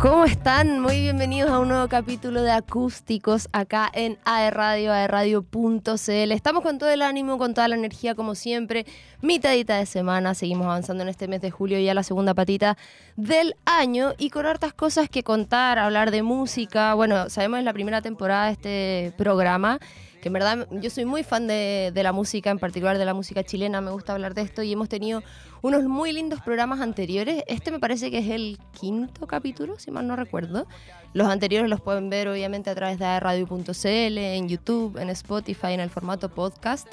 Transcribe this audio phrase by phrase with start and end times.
[0.00, 0.80] ¿Cómo están?
[0.80, 6.32] Muy bienvenidos a un nuevo capítulo de Acústicos acá en AERradio, aerradio.cl.
[6.32, 8.86] Estamos con todo el ánimo, con toda la energía como siempre.
[9.20, 12.78] Mitadita de semana, seguimos avanzando en este mes de julio, ya la segunda patita
[13.16, 16.94] del año y con hartas cosas que contar, hablar de música.
[16.94, 19.80] Bueno, sabemos es la primera temporada de este programa
[20.20, 23.42] que en verdad yo soy muy fan de, la música, en particular de la música
[23.42, 25.22] chilena, me gusta hablar de esto y hemos tenido
[25.62, 27.44] unos muy lindos programas anteriores.
[27.46, 30.66] Este me parece que es el quinto capítulo, si mal no recuerdo.
[31.12, 35.80] Los anteriores los pueden ver obviamente a través de radio.cl, en YouTube, en Spotify, en
[35.80, 36.88] el formato podcast.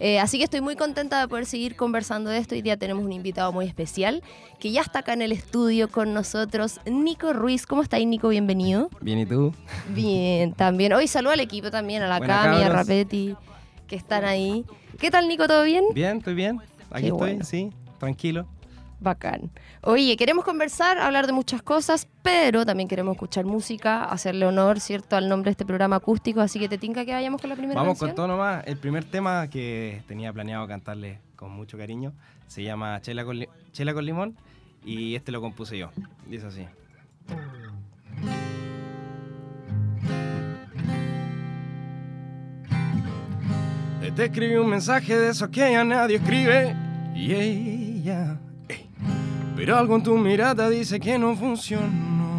[0.00, 2.54] Eh, así que estoy muy contenta de poder seguir conversando de esto.
[2.54, 4.22] Hoy día tenemos un invitado muy especial
[4.58, 7.66] que ya está acá en el estudio con nosotros, Nico Ruiz.
[7.66, 8.28] ¿Cómo estás, Nico?
[8.28, 8.88] Bienvenido.
[9.00, 9.54] Bien, ¿y tú?
[9.90, 10.92] Bien, también.
[10.94, 13.36] Hoy saludo al equipo también, a la Cami, a Rapetti,
[13.86, 14.64] que están ahí.
[14.98, 15.46] ¿Qué tal, Nico?
[15.46, 15.84] ¿Todo bien?
[15.94, 16.60] Bien, estoy bien.
[16.90, 18.48] Aquí estoy, sí, tranquilo.
[18.98, 19.50] Bacán.
[19.82, 25.16] Oye, queremos conversar, hablar de muchas cosas, pero también queremos escuchar música, hacerle honor, ¿cierto?,
[25.16, 27.80] al nombre de este programa acústico, así que te tinca que vayamos con la primera
[27.80, 28.10] Vamos canción?
[28.10, 28.66] con todo nomás.
[28.66, 32.12] El primer tema que tenía planeado cantarle con mucho cariño
[32.46, 34.36] se llama Chela con, Chela con limón
[34.84, 35.90] y este lo compuse yo.
[36.26, 36.66] Dice así.
[44.14, 46.74] Te escribí un mensaje de esos que ya nadie escribe.
[49.56, 52.30] Pero algo en tu mirada dice que no funcionó.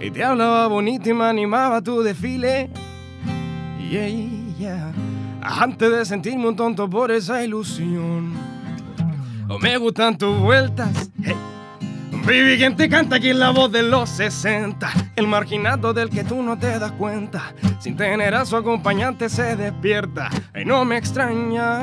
[0.00, 2.70] Y te hablaba bonito y me animaba tu desfile.
[3.78, 4.92] Y ella,
[5.40, 8.32] antes de sentirme un tonto por esa ilusión.
[9.48, 11.10] O me gustan tus vueltas.
[11.22, 11.34] Hey.
[12.24, 14.88] Baby, quien te canta aquí la voz de los 60.
[15.16, 17.52] El marginado del que tú no te das cuenta.
[17.80, 20.30] Sin tener a su acompañante se despierta.
[20.54, 21.82] Y no me extraña.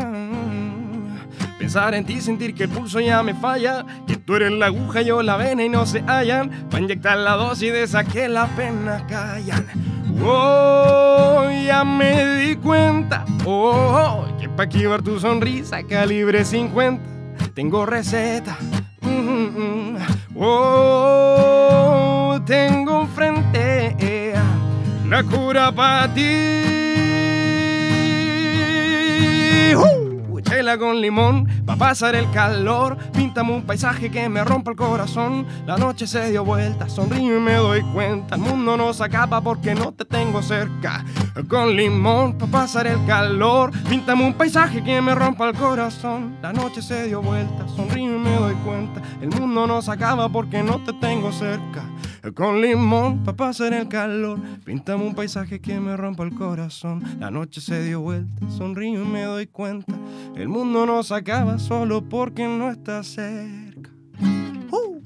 [1.69, 5.03] Pensar en ti, sentir que el pulso ya me falla, que tú eres la aguja,
[5.03, 8.49] yo la vena y no se hallan, para inyectar la dosis de esa que las
[8.53, 9.67] penas callan.
[10.19, 17.03] Oh, ya me di cuenta, oh, que pa' esquivar tu sonrisa, calibre 50,
[17.53, 18.57] tengo receta.
[19.01, 19.97] Mm,
[20.37, 24.33] oh, tengo enfrente
[25.07, 26.79] la cura para ti.
[29.75, 29.98] Uh
[30.77, 35.45] con limón, va a pasar el calor, píntame un paisaje que me rompa el corazón.
[35.65, 39.41] La noche se dio vuelta, sonrío y me doy cuenta, el mundo no se acaba
[39.41, 41.03] porque no te tengo cerca.
[41.47, 46.37] Con limón, va a pasar el calor, píntame un paisaje que me rompa el corazón.
[46.41, 50.29] La noche se dio vuelta, sonrío y me doy cuenta, el mundo no se acaba
[50.29, 51.83] porque no te tengo cerca.
[52.35, 57.01] Con limón, pa' pasar el calor, píntame un paisaje que me rompa el corazón.
[57.17, 59.93] La noche se dio vuelta, sonrío y me doy cuenta.
[60.35, 63.89] El mundo no se acaba solo porque no está cerca.
[64.69, 65.01] Uh.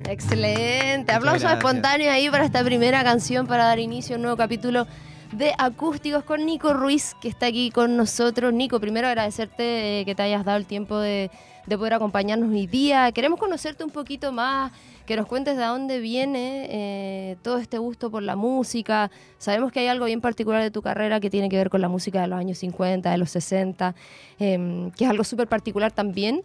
[0.08, 1.12] Excelente.
[1.12, 4.86] Aplausos espontáneos ahí para esta primera canción para dar inicio a un nuevo capítulo
[5.32, 8.52] de acústicos con Nico Ruiz, que está aquí con nosotros.
[8.52, 11.30] Nico, primero agradecerte que te hayas dado el tiempo de,
[11.66, 13.10] de poder acompañarnos hoy día.
[13.12, 14.72] Queremos conocerte un poquito más,
[15.06, 19.10] que nos cuentes de dónde viene eh, todo este gusto por la música.
[19.38, 21.88] Sabemos que hay algo bien particular de tu carrera que tiene que ver con la
[21.88, 23.94] música de los años 50, de los 60,
[24.38, 26.42] eh, que es algo súper particular también.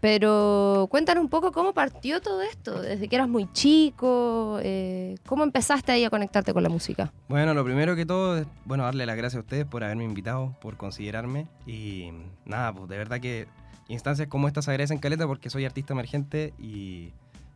[0.00, 5.42] Pero cuéntanos un poco cómo partió todo esto, desde que eras muy chico, eh, cómo
[5.42, 7.12] empezaste ahí a conectarte con la música.
[7.28, 10.54] Bueno, lo primero que todo es, bueno, darle las gracias a ustedes por haberme invitado,
[10.60, 12.10] por considerarme y
[12.44, 13.48] nada, pues de verdad que
[13.88, 17.12] instancias como estas se agradecen caleta porque soy artista emergente y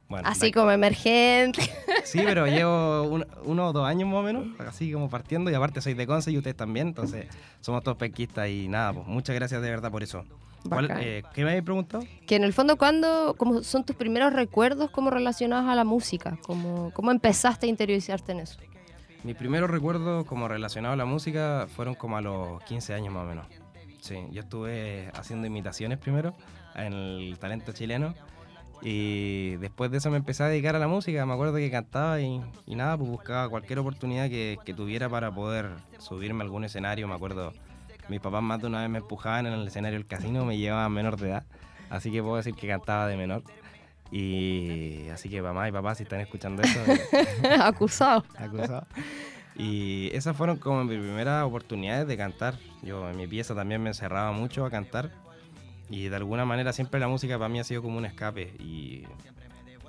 [0.09, 0.28] bueno.
[0.28, 1.62] Así como emergente.
[2.04, 5.54] Sí, pero llevo un, uno o dos años más o menos, así como partiendo y
[5.54, 7.26] aparte soy de Conce y ustedes también, entonces
[7.60, 10.25] somos todos penquistas y nada, pues muchas gracias de verdad por eso.
[10.69, 12.04] ¿Cuál, eh, ¿Qué me habéis preguntado?
[12.26, 16.38] Que en el fondo, ¿cuándo cómo son tus primeros recuerdos como relacionados a la música?
[16.47, 18.59] ¿Cómo, ¿Cómo empezaste a interiorizarte en eso?
[19.24, 23.24] Mis primeros recuerdos como relacionados a la música fueron como a los 15 años más
[23.24, 23.47] o menos.
[24.03, 26.34] Sí, yo estuve haciendo imitaciones primero
[26.75, 28.16] en el talento chileno
[28.81, 31.25] y después de eso me empecé a dedicar a la música.
[31.25, 35.33] Me acuerdo que cantaba y, y nada, pues buscaba cualquier oportunidad que, que, tuviera para
[35.33, 37.07] poder subirme a algún escenario.
[37.07, 37.53] Me acuerdo,
[38.09, 40.91] mis papás más de una vez me empujaban en el escenario del casino, me llevaban
[40.91, 41.45] menor de edad,
[41.89, 43.45] así que puedo decir que cantaba de menor.
[44.10, 46.81] Y así que mamá y papá, si están escuchando eso,
[47.63, 48.25] acusado.
[48.37, 48.84] acusado.
[49.57, 52.59] Y esas fueron como mis primeras oportunidades de cantar.
[52.83, 55.10] Yo en mi pieza también me encerraba mucho a cantar
[55.91, 59.04] y de alguna manera siempre la música para mí ha sido como un escape y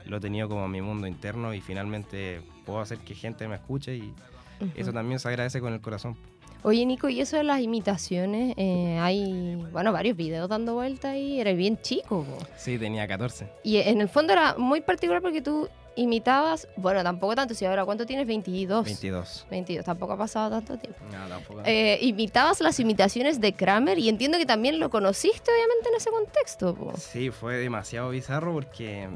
[0.05, 3.95] lo he tenido como mi mundo interno y finalmente puedo hacer que gente me escuche
[3.95, 4.71] y uh -huh.
[4.75, 6.17] eso también se agradece con el corazón.
[6.65, 11.41] Oye, Nico, y eso de las imitaciones, eh, hay, bueno, varios videos dando vuelta y
[11.41, 12.25] eres bien chico.
[12.55, 13.49] Sí, tenía 14.
[13.63, 17.85] Y en el fondo era muy particular porque tú imitabas, bueno, tampoco tanto, si ahora,
[17.85, 18.27] ¿cuánto tienes?
[18.27, 18.85] 22.
[18.85, 19.47] 22.
[19.49, 20.99] 22, tampoco ha pasado tanto tiempo.
[21.11, 21.61] No, tampoco.
[21.65, 26.09] Eh, imitabas las imitaciones de Kramer y entiendo que también lo conociste, obviamente, en ese
[26.09, 26.75] contexto.
[26.75, 26.93] po.
[26.97, 29.09] Sí, fue demasiado bizarro porque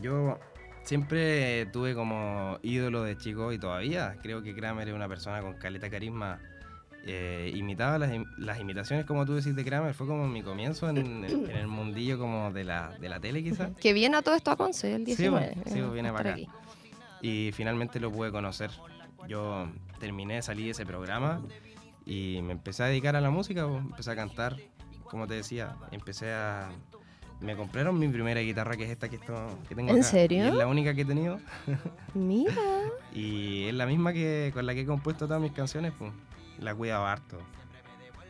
[0.00, 0.38] yo
[0.82, 5.54] siempre tuve como ídolo de chico y todavía creo que Kramer es una persona con
[5.54, 6.40] caleta carisma.
[7.08, 9.94] Eh, imitaba las, las imitaciones, como tú decís, de Kramer.
[9.94, 13.70] Fue como mi comienzo en, en el mundillo como de la, de la tele, quizás.
[13.80, 15.52] Que viene a todo esto a Conce, el Sí, 19.
[15.62, 16.32] pues, sí, eh, viene para acá.
[16.34, 16.48] aquí.
[17.22, 18.70] Y finalmente lo pude conocer.
[19.28, 19.68] Yo
[20.00, 21.42] terminé, salí de ese programa
[22.04, 24.56] y me empecé a dedicar a la música, empecé a cantar,
[25.04, 26.68] como te decía, empecé a...
[27.40, 30.04] Me compraron mi primera guitarra, que es esta que, esto, que tengo ¿En acá.
[30.08, 30.44] serio?
[30.44, 31.38] Y es la única que he tenido.
[32.14, 32.52] Mira.
[33.14, 36.12] Y es la misma que con la que he compuesto todas mis canciones, pues.
[36.60, 37.38] La cuidaba harto.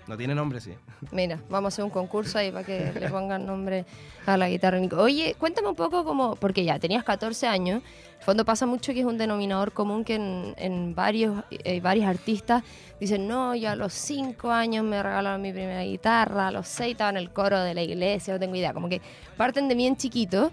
[0.08, 0.72] No tiene nombre, sí.
[1.10, 3.84] Mira, vamos a hacer un concurso ahí para que le pongan nombre
[4.24, 4.78] a la guitarra.
[4.98, 8.92] Oye, cuéntame un poco como, porque ya tenías 14 años, en el fondo pasa mucho
[8.92, 12.62] que es un denominador común que en, en varios, eh, varios artistas
[13.00, 16.92] dicen, no, yo a los 5 años me regalaron mi primera guitarra, a los 6
[16.92, 19.00] estaba en el coro de la iglesia, no tengo idea, como que
[19.36, 20.52] parten de bien chiquitos.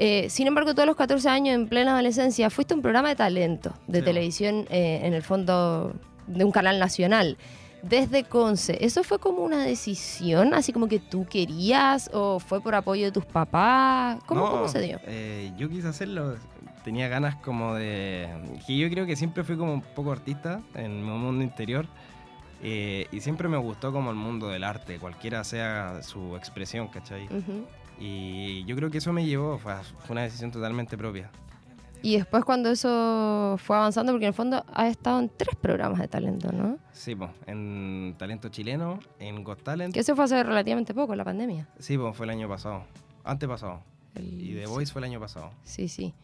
[0.00, 3.16] Eh, sin embargo, todos los 14 años, en plena adolescencia, fuiste a un programa de
[3.16, 4.04] talento de Sí.
[4.04, 5.92] televisión, eh, en el fondo
[6.28, 7.36] de un canal nacional
[7.82, 12.74] desde Conce, ¿eso fue como una decisión, así como que tú querías o fue por
[12.74, 14.18] apoyo de tus papás?
[14.26, 14.98] ¿Cómo, No, cómo se dio?
[15.06, 16.36] eh, yo quise hacerlo.
[16.84, 18.28] Tenía ganas como de...
[18.66, 21.86] Que yo creo que siempre fui como un poco artista en mi mundo interior.
[22.62, 27.26] eh, y siempre me gustó como el mundo del arte, cualquiera sea su expresión, ¿cachai?
[27.26, 27.64] Ujú.
[28.00, 29.74] Y yo creo que eso me llevó, fue,
[30.04, 31.30] fue una decisión totalmente propia.
[32.02, 35.98] Y después cuando eso fue avanzando, porque en el fondo has estado en tres programas
[36.00, 36.78] de talento, ¿no?
[36.92, 39.92] Sí, pues, en Talento Chileno, en Got Talent.
[39.94, 41.68] Que eso fue hace relativamente poco, la pandemia.
[41.78, 42.84] Sí, pues fue el año pasado,
[43.24, 43.80] antepasado.
[44.14, 45.50] El- Y The Voice fue el año pasado.
[45.64, 46.14] Sí, sí.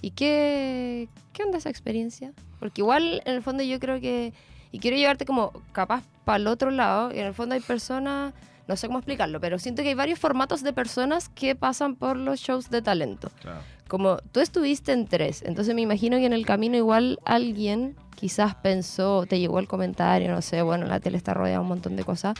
[0.00, 2.32] ¿Y qué, qué onda esa experiencia?
[2.60, 4.32] Porque igual, en el fondo, yo creo que...
[4.70, 7.12] Y quiero llevarte como capaz para el otro lado.
[7.14, 8.34] Y en el fondo hay personas...
[8.66, 12.16] No sé cómo explicarlo, pero siento que hay varios formatos de personas que pasan por
[12.16, 13.30] los shows de talento.
[13.40, 13.60] Claro.
[13.88, 18.54] Como tú estuviste en tres, entonces me imagino que en el camino igual alguien quizás
[18.54, 21.96] pensó, te llegó el comentario, no sé, bueno, la tele está rodeada de un montón
[21.96, 22.34] de cosas,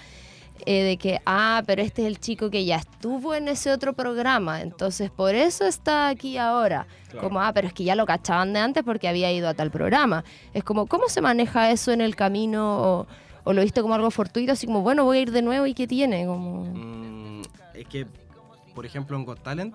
[0.66, 3.92] eh, de que, ah, pero este es el chico que ya estuvo en ese otro
[3.92, 6.86] programa, entonces por eso está aquí ahora.
[7.10, 7.28] Claro.
[7.28, 9.70] Como, ah, pero es que ya lo cachaban de antes porque había ido a tal
[9.70, 10.24] programa.
[10.54, 12.78] Es como, ¿cómo se maneja eso en el camino?
[12.78, 13.06] ¿O,
[13.44, 15.74] o lo viste como algo fortuito, así como, bueno, voy a ir de nuevo y
[15.74, 16.24] qué tiene?
[16.24, 16.64] Como...
[16.64, 17.42] Mm,
[17.74, 18.06] es que,
[18.74, 19.74] por ejemplo, en Got Talent,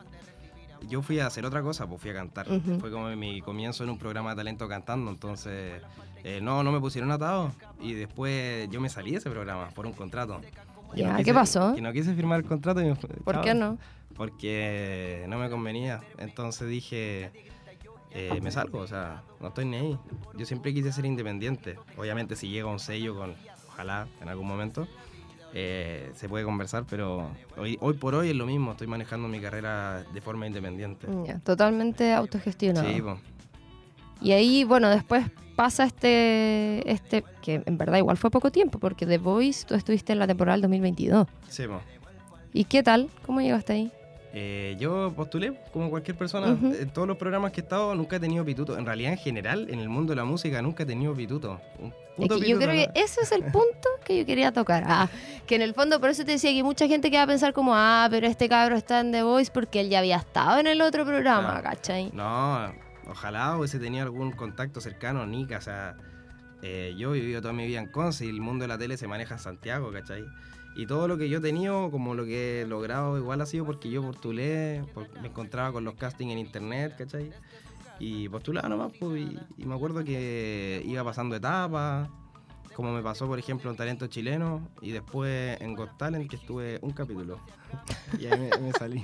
[0.87, 2.47] yo fui a hacer otra cosa, pues fui a cantar.
[2.79, 5.81] Fue como mi comienzo en un programa de talento cantando, entonces
[6.23, 9.85] eh, no, no me pusieron atado y después yo me salí de ese programa por
[9.85, 10.41] un contrato.
[10.95, 11.75] Ya, no ¿qué pasó?
[11.75, 13.43] Que no quise firmar el contrato y me ¿Por chao.
[13.43, 13.77] qué no?
[14.15, 17.31] Porque no me convenía, entonces dije,
[18.11, 19.99] eh, me salgo, o sea, no estoy ni ahí.
[20.35, 21.77] Yo siempre quise ser independiente.
[21.95, 23.35] Obviamente si llega un sello con,
[23.67, 24.87] ojalá en algún momento,
[25.53, 29.39] eh, se puede conversar, pero hoy, hoy por hoy es lo mismo, estoy manejando mi
[29.39, 31.07] carrera de forma independiente.
[31.25, 32.87] Ya, totalmente autogestionado.
[32.87, 33.17] Sí, pues.
[34.21, 39.05] Y ahí, bueno, después pasa este, este, que en verdad igual fue poco tiempo, porque
[39.05, 41.27] The Voice tú estuviste en la temporada del 2022.
[41.47, 41.81] Sí, po.
[42.53, 43.09] ¿Y qué tal?
[43.25, 43.91] ¿Cómo llegaste ahí?
[44.33, 46.51] Eh, yo postulé como cualquier persona.
[46.51, 46.73] Ujú.
[46.73, 48.77] En todos los programas que he estado nunca he tenido pituto.
[48.77, 51.59] En realidad, en general, en el mundo de la música nunca he tenido pituto.
[52.19, 52.93] Un Es que yo creo ¿no?
[52.93, 54.83] que ese es el punto que yo quería tocar.
[54.87, 55.09] Ah,
[55.47, 57.53] que en el fondo, por eso te decía que mucha gente que va a pensar
[57.53, 60.67] como, ah, pero este cabro está en The Voice porque él ya había estado en
[60.67, 61.63] el otro programa, Claro.
[61.63, 62.11] ¿cachai?
[62.13, 62.71] No,
[63.07, 65.57] ojalá hubiese tenido algún contacto cercano, Nica.
[65.57, 65.95] O sea,
[66.61, 68.97] eh, yo he vivido toda mi vida en Conce y el mundo de la tele
[68.97, 70.25] se maneja en Santiago, ¿cachai?
[70.75, 73.65] Y todo lo que yo he tenido, como lo que he logrado, igual ha sido
[73.65, 77.31] porque yo postulé, por- me encontraba con los castings en internet, ¿cachai?
[77.99, 82.07] Y postulaba nomás, pues, y, y me acuerdo que iba pasando etapas,
[82.75, 86.79] como me pasó, por ejemplo, en Talento Chileno, y después en Got Talent, que estuve
[86.81, 87.39] un capítulo.
[88.19, 89.03] y ahí me, me salí.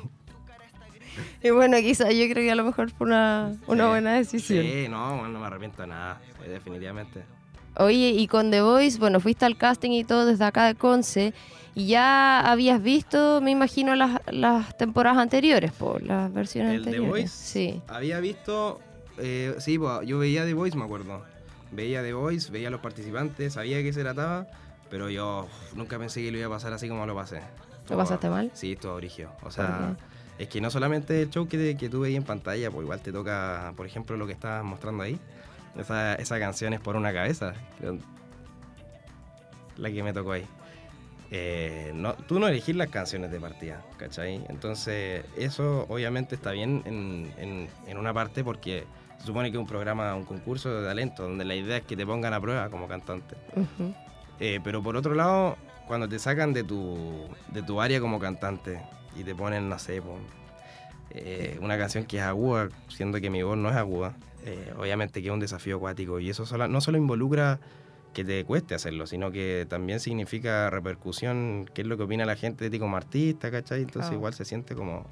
[1.43, 3.89] Y bueno, quizás yo creo que a lo mejor fue una, una Sí.
[3.89, 4.63] buena decisión.
[4.65, 7.23] Sí, no, no me arrepiento de nada, eh, definitivamente.
[7.77, 11.33] Oye, y con The Voice, bueno, fuiste al casting y todo desde acá de Conce,
[11.73, 16.89] y ya habías visto, me imagino, las, las temporadas anteriores, por las versiones ¿El The
[16.89, 17.09] anteriores.
[17.11, 17.27] Voice?
[17.35, 17.81] Sí.
[17.89, 18.79] Había visto,
[19.17, 21.23] eh, sí, pues, yo veía The Voice, me acuerdo.
[21.71, 24.47] Veía The Voice, veía a los participantes, sabía que se trataba,
[24.89, 27.41] pero yo uf, nunca pensé que lo iba a pasar así como lo pasé.
[27.89, 28.51] ¿Lo pasaste mal?
[28.53, 29.31] Sí, todo origio.
[29.37, 29.95] O ¿Por sea,
[30.37, 33.11] es que no solamente el show que, que tú veías en pantalla, pues igual te
[33.11, 35.19] toca, por ejemplo, lo que estabas mostrando ahí.
[35.77, 37.53] Esa, esa canción es por una cabeza.
[39.77, 40.45] la que me tocó ahí.
[41.31, 44.45] Eh, no, tú no elegís las canciones de partida, ¿cachai?
[44.47, 48.85] Entonces, eso obviamente está bien en, en, en una parte porque
[49.25, 51.97] se supone que es un programa, un concurso de talento, donde la idea es que
[51.97, 53.35] te pongan a prueba como cantante.
[54.39, 58.79] Eh, pero por otro lado, cuando te sacan de tu, de tu área como cantante
[59.15, 59.99] y te ponen, no sé,
[61.11, 64.13] eh, una canción que es aguda, siendo que mi voz no es aguda,
[64.43, 67.59] eh, obviamente que es un desafío acuático y eso sola- no solo involucra
[68.13, 72.35] que te cueste hacerlo, sino que también significa repercusión, qué es lo que opina la
[72.35, 73.81] gente de ti como artista, ¿cachai?
[73.81, 75.05] Entonces igual se siente como,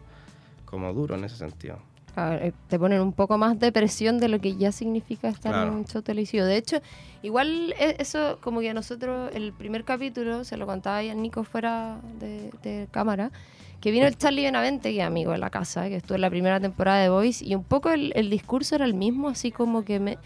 [0.65, 1.79] como duro en ese sentido.
[2.15, 5.29] A ver, eh, te ponen un poco más de presión de lo que ya significa
[5.29, 5.67] estar Claro.
[5.72, 6.46] en un show televisivo.
[6.46, 6.77] De hecho,
[7.24, 11.43] igual e- eso, como que a nosotros, el primer capítulo, se lo contaba ya Nico
[11.43, 13.32] fuera de, de cámara,
[13.82, 16.29] que vino el Charlie Benavente, que es amigo de la casa, que estuvo en la
[16.29, 19.84] primera temporada de Voice, y un poco el, el discurso era el mismo, así como
[19.84, 20.17] que me...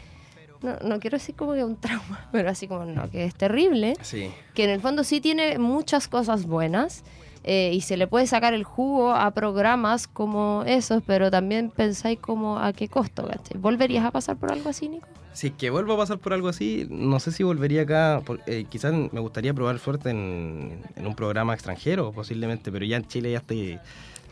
[0.61, 3.93] No, no quiero decir como que un trauma, pero así como, no, que es terrible
[4.01, 7.03] Sí, que en el fondo sí tiene muchas cosas buenas
[7.47, 12.19] eh, y se le puede sacar el jugo a programas como esos, pero también pensáis
[12.19, 13.57] como a qué costo, ¿cachai?
[13.57, 15.07] ¿Volverías a pasar por algo así, Nico?
[15.33, 18.21] Si es que vuelvo a pasar por algo así, no sé si volvería acá.
[18.47, 23.07] eh, quizás me gustaría probar suerte en, en un programa extranjero, posiblemente, pero ya en
[23.07, 23.79] Chile ya estoy.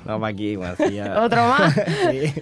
[0.05, 0.57] No, ¿para qué?
[0.57, 0.75] weón?
[0.77, 1.73] Sí, ya- ¿Otro más?
[2.11, 2.33] Sí.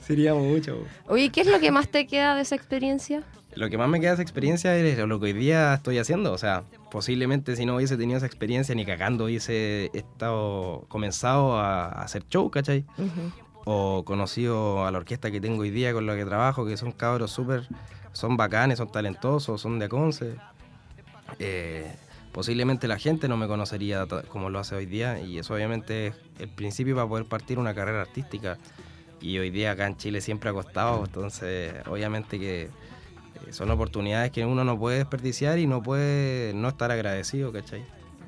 [0.00, 0.84] Sería mucho.
[1.06, 3.22] Oye, ¿qué es lo que más te queda de esa experiencia?
[3.58, 6.32] Lo que más me queda de esa experiencia es lo que hoy día estoy haciendo.
[6.32, 6.62] O sea,
[6.92, 12.24] posiblemente si no hubiese tenido esa experiencia ni cagando hubiese estado comenzado a, a hacer
[12.28, 12.84] show, ¿cachai?
[12.96, 13.32] Ujú.
[13.64, 16.92] o conocido a la orquesta que tengo hoy día con la que trabajo, que son
[16.92, 17.66] cabros súper,
[18.12, 20.36] son bacanes, son talentosos, son de Aconce.
[21.40, 21.92] Eh,
[22.30, 26.14] posiblemente la gente no me conocería como lo hace hoy día y eso obviamente es
[26.38, 28.56] el principio para poder partir una carrera artística.
[29.20, 32.70] Y hoy día acá en Chile siempre ha costado, entonces obviamente que
[33.50, 37.84] son oportunidades que uno no puede desperdiciar y no puede no estar agradecido, ¿cachai?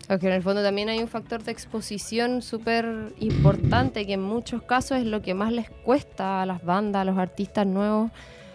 [0.08, 4.62] Porque en el fondo también hay un factor de exposición súper importante que en muchos
[4.62, 8.10] casos es lo que más les cuesta a las bandas, a los artistas nuevos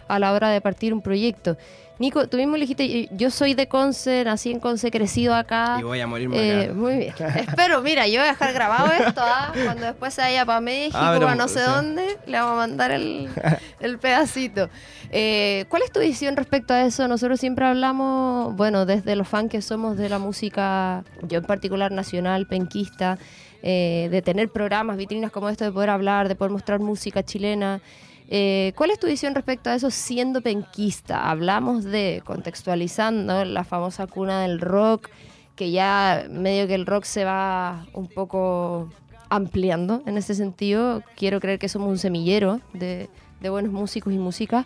[0.07, 1.57] a la hora de partir un proyecto.
[1.97, 5.77] Nico, tú mismo le dijiste, yo soy de Conce, nací en Conce, crecido acá.
[5.79, 6.73] Y voy a morirme Eh, acá.
[6.73, 7.13] muy bien.
[7.37, 9.53] Espero, mira, yo voy a dejar grabado esto, ¿ah?
[9.63, 12.91] cuando después se vaya para México, Ah, para no sé dónde, le vamos a mandar
[12.91, 13.29] el,
[13.79, 14.69] el pedacito.
[15.11, 17.07] Eh, ¿Cuál es tu visión respecto a eso?
[17.07, 21.93] Nosotros siempre hablamos, bueno, desde los fans que somos de la música, yo en particular
[21.93, 23.17] nacional, penquista,
[23.63, 27.79] eh, de tener programas, vitrinas como esto, de poder hablar, de poder mostrar música chilena.
[28.27, 31.29] Eh, ¿Cuál es tu visión respecto a eso siendo penquista?
[31.29, 35.09] Hablamos de, contextualizando, la famosa cuna del rock,
[35.55, 38.89] que ya medio que el rock se va un poco
[39.29, 41.03] ampliando en ese sentido.
[41.15, 43.09] Quiero creer que somos un semillero de,
[43.41, 44.65] de buenos músicos y música.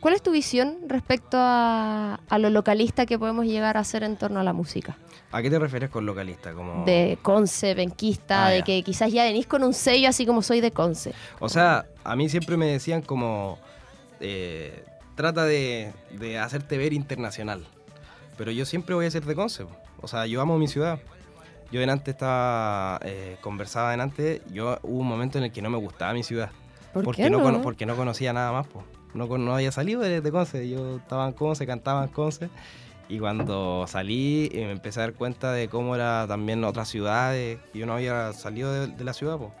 [0.00, 4.16] ¿Cuál es tu visión respecto a, a lo localista que podemos llegar a hacer en
[4.16, 4.96] torno a la música?
[5.32, 6.52] ¿A qué te refieres con localista?
[6.54, 6.84] Como...
[6.84, 8.64] De Conce, penquista, Ah, de ya.
[8.64, 11.12] que quizás ya venís con un sello así como soy de Conce.
[11.38, 13.58] O sea, a mí siempre me decían como,
[14.20, 17.64] eh, trata de, de hacerte ver internacional.
[18.36, 19.66] Pero yo siempre voy a ser de Conce.
[20.00, 20.98] O sea, yo amo mi ciudad.
[21.70, 25.78] Yo delante estaba, eh, conversaba delante, yo hubo un momento en el que no me
[25.78, 26.50] gustaba mi ciudad.
[26.92, 27.48] ¿Por porque, qué no?
[27.48, 27.62] no?
[27.62, 28.66] porque no conocía nada más.
[28.66, 28.82] po.
[29.14, 30.68] No, no había salido de, de Conce.
[30.68, 32.48] Yo estaba en Conce, cantaba en Conce.
[33.08, 37.58] Y cuando salí eh, me empecé a dar cuenta de cómo era también otras ciudades.
[37.74, 39.52] Yo no había salido de, de la ciudad, po.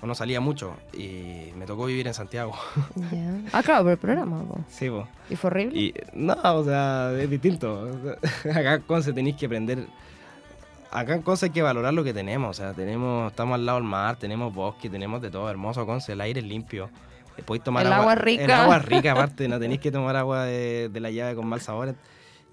[0.00, 0.76] o no salía mucho.
[0.92, 2.54] Y me tocó vivir en Santiago.
[3.10, 3.40] Ya.
[3.52, 4.44] Ah, claro, por el programa.
[4.44, 4.60] po.
[4.68, 5.08] sí, po.
[5.28, 5.76] ¿Y fue horrible?
[5.76, 7.90] Y no, o sea, es distinto.
[8.44, 9.86] Acá en Conce tenéis que aprender.
[10.92, 12.50] Acá en Conce hay que valorar lo que tenemos.
[12.50, 15.50] O sea, tenemos, estamos al lado del mar, tenemos bosque, tenemos de todo.
[15.50, 16.90] Hermoso Conce, el aire es limpio.
[17.36, 18.44] Eh, Podéis tomar El agua es rica.
[18.44, 21.60] El agua rica, aparte, no tenéis que tomar agua de, de la llave con mal
[21.60, 21.94] sabor.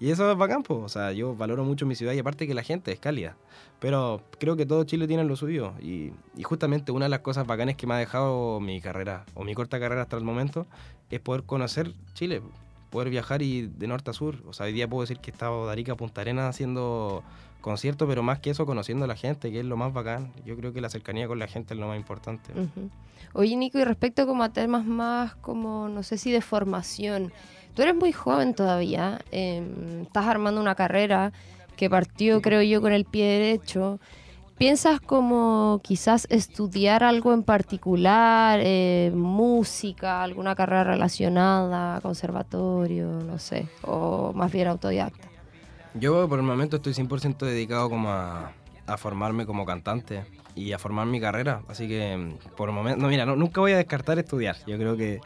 [0.00, 0.80] Y eso es bacán, pues.
[0.82, 3.36] O sea, yo valoro mucho mi ciudad y aparte que la gente es cálida.
[3.78, 5.74] Pero creo que todo Chile tiene lo suyo.
[5.80, 9.44] Y, y justamente una de las cosas bacanas que me ha dejado mi carrera, o
[9.44, 10.66] mi corta carrera hasta el momento,
[11.10, 12.42] es poder conocer Chile,
[12.90, 14.36] poder viajar y de norte a sur.
[14.46, 17.22] O sea, hoy día puedo decir que he estado de Arica a Punta Arenas haciendo
[17.62, 20.32] conciertos, pero más que eso, conociendo a la gente, que es lo más bacán.
[20.44, 22.52] Yo creo que la cercanía con la gente es lo más importante.
[22.52, 22.90] Ujú.
[23.32, 27.32] Oye, Nico, y respecto como a temas más como, no sé si de formación,
[27.74, 29.62] tú eres muy joven todavía, eh,
[30.02, 31.32] estás armando una carrera
[31.76, 33.98] que partió, creo yo, con el pie derecho.
[34.58, 43.66] ¿Piensas como quizás estudiar algo en particular, eh, música, alguna carrera relacionada, conservatorio, no sé,
[43.82, 45.31] o más bien autodidacta?
[45.94, 48.52] Yo por el momento estoy 100% dedicado como a,
[48.96, 51.62] formarme como cantante y a formar mi carrera.
[51.68, 54.56] Así que mm, por el momento, no, mira, no- nunca voy a descartar estudiar.
[54.66, 55.20] Yo creo que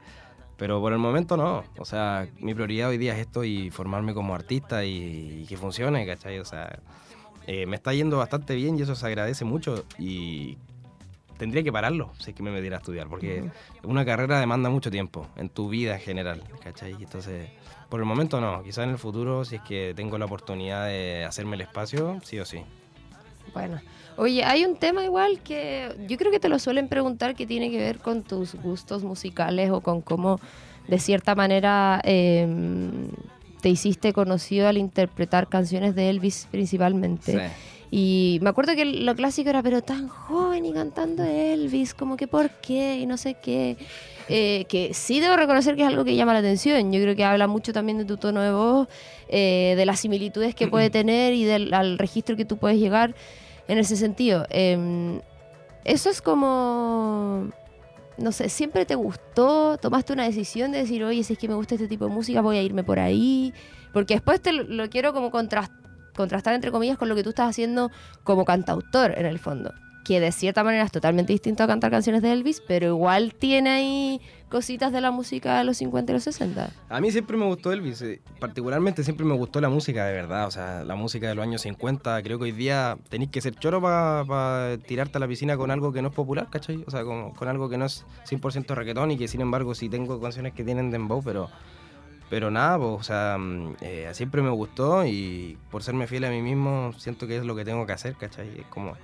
[0.56, 1.64] Pero por el momento no.
[1.78, 6.06] O sea, mi prioridad hoy día es esto y formarme como artista y, que funcione,
[6.06, 6.38] ¿cachai?
[6.38, 6.78] O sea,
[7.46, 10.56] eh, me está yendo bastante bien y eso se agradece mucho y
[11.38, 13.45] tendría que pararlo si es que me metiera a estudiar, porque
[13.83, 16.93] una carrera demanda mucho tiempo en tu vida en general, ¿cachai?
[16.93, 17.49] Entonces,
[17.88, 18.62] por el momento no.
[18.62, 22.38] Quizás en el futuro, si es que tengo la oportunidad de hacerme el espacio, sí
[22.38, 22.62] o sí.
[23.52, 23.81] Bueno,
[24.16, 27.71] oye, hay un tema igual que yo creo que te lo suelen preguntar que tiene
[27.71, 30.40] que ver con tus gustos musicales o con cómo
[30.88, 33.09] de cierta manera em,
[33.61, 37.50] te hiciste conocido al interpretar canciones de Elvis principalmente.
[37.99, 42.29] Y me acuerdo que lo clásico era, pero tan joven y cantando Elvis, como que
[42.29, 43.79] por qué y no sé qué.
[44.29, 46.93] Eh, que sí debo reconocer que es algo que llama la atención.
[46.93, 48.87] Yo creo que habla mucho también de tu tono de voz,
[49.31, 53.15] eh, de las similitudes que puede tener y del al registro que tú puedes llegar
[53.67, 54.45] en ese sentido.
[54.50, 55.23] Em,
[55.85, 57.49] eso es como,
[58.19, 61.55] no sé, siempre te gustó, tomaste una decisión de decir, oye, si es que me
[61.55, 63.55] gusta este tipo de música, voy a irme por ahí.
[63.95, 65.86] Porque después te lo, quiero como contrastar,
[66.23, 67.90] entre comillas, con lo que tú estás haciendo
[68.25, 69.73] como cantautor en el fondo
[70.06, 73.70] que de cierta manera es totalmente distinto a cantar canciones de Elvis, pero igual tiene
[73.70, 76.70] ahí cositas de la música de los 50 y los 60.
[76.88, 80.46] A mí siempre me gustó Elvis, eh, particularmente siempre me gustó la música de verdad,
[80.46, 83.56] o sea, la música de los años 50, creo que hoy día tenéis que ser
[83.56, 86.85] choro para tirarte a la piscina con algo que no es popular, ¿cachai?
[86.87, 90.20] O sea, con, algo que no es 100% reggaetón y que sin embargo sí tengo
[90.20, 91.50] canciones que tienen dembow, pero...
[92.28, 96.30] Pero nada, pues, o sea, mm, eh, siempre me gustó y por serme fiel a
[96.30, 98.61] mí mismo siento que es lo que tengo que hacer, ¿cachai?
[98.61, 98.95] Es como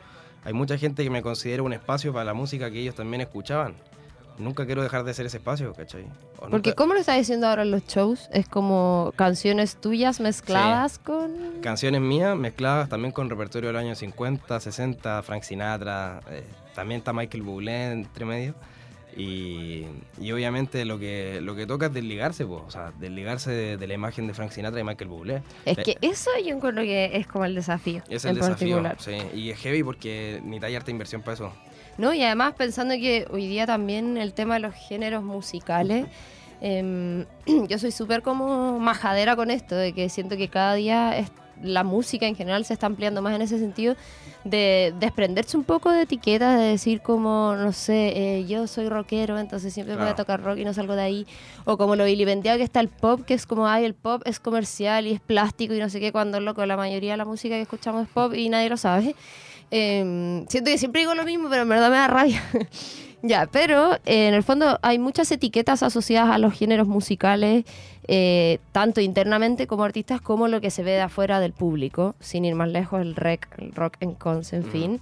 [0.45, 3.75] hay mucha gente que me considera un espacio para la música que ellos también escuchaban.
[4.39, 6.07] Nunca quiero dejar de ser ese espacio, ¿cachai?
[6.51, 8.29] Porque ¿cómo lo estás diciendo ahora en los shows?
[8.33, 11.61] Es como canciones tuyas mezcladas con...
[11.61, 17.13] Canciones mías mezcladas también con repertorio del año 50, 60, Frank Sinatra, eh, también está
[17.13, 18.55] Michael Bublé entre medio.
[19.17, 19.87] Y,
[20.33, 24.27] obviamente lo que, lo que toca es desligarse, pues, o sea, desligarse de, la imagen
[24.27, 25.43] de Frank Sinatra y Michael Bublé.
[25.65, 28.03] Es que eso yo encuentro que es como el desafío.
[28.09, 29.17] Es el desafío, sí.
[29.35, 31.53] Y es heavy porque ni hay harta inversión para eso.
[31.99, 36.07] No, y además pensando que hoy día también el tema de los géneros musicales,
[36.61, 37.27] em,
[37.69, 41.19] yo soy súper como majadera con esto, de que siento que cada día
[41.63, 43.97] la música en general se está ampliando más en ese sentido
[44.45, 49.39] de desprenderse un poco de etiquetas, de decir como, no sé, eh, yo soy rockero,
[49.39, 51.27] entonces siempre voy a tocar rock y no salgo de ahí.
[51.65, 54.41] O como lo vilipendiado que está el pop, que es como, ay, el pop es
[54.41, 57.55] comercial y es plástico y no sé qué, cuando loco, la mayoría de la música
[57.55, 59.15] que escuchamos es pop y nadie lo sabe.
[59.71, 62.43] Em, siento que siempre digo lo mismo, pero en verdad me da rabia.
[63.25, 67.65] Ya, pero eh, en el fondo hay muchas etiquetas asociadas a los géneros musicales,
[68.09, 72.45] eh, tanto internamente como artistas, como lo que se ve de afuera del público, sin
[72.45, 75.01] ir más lejos, el, rec, el rock en cons, en fin.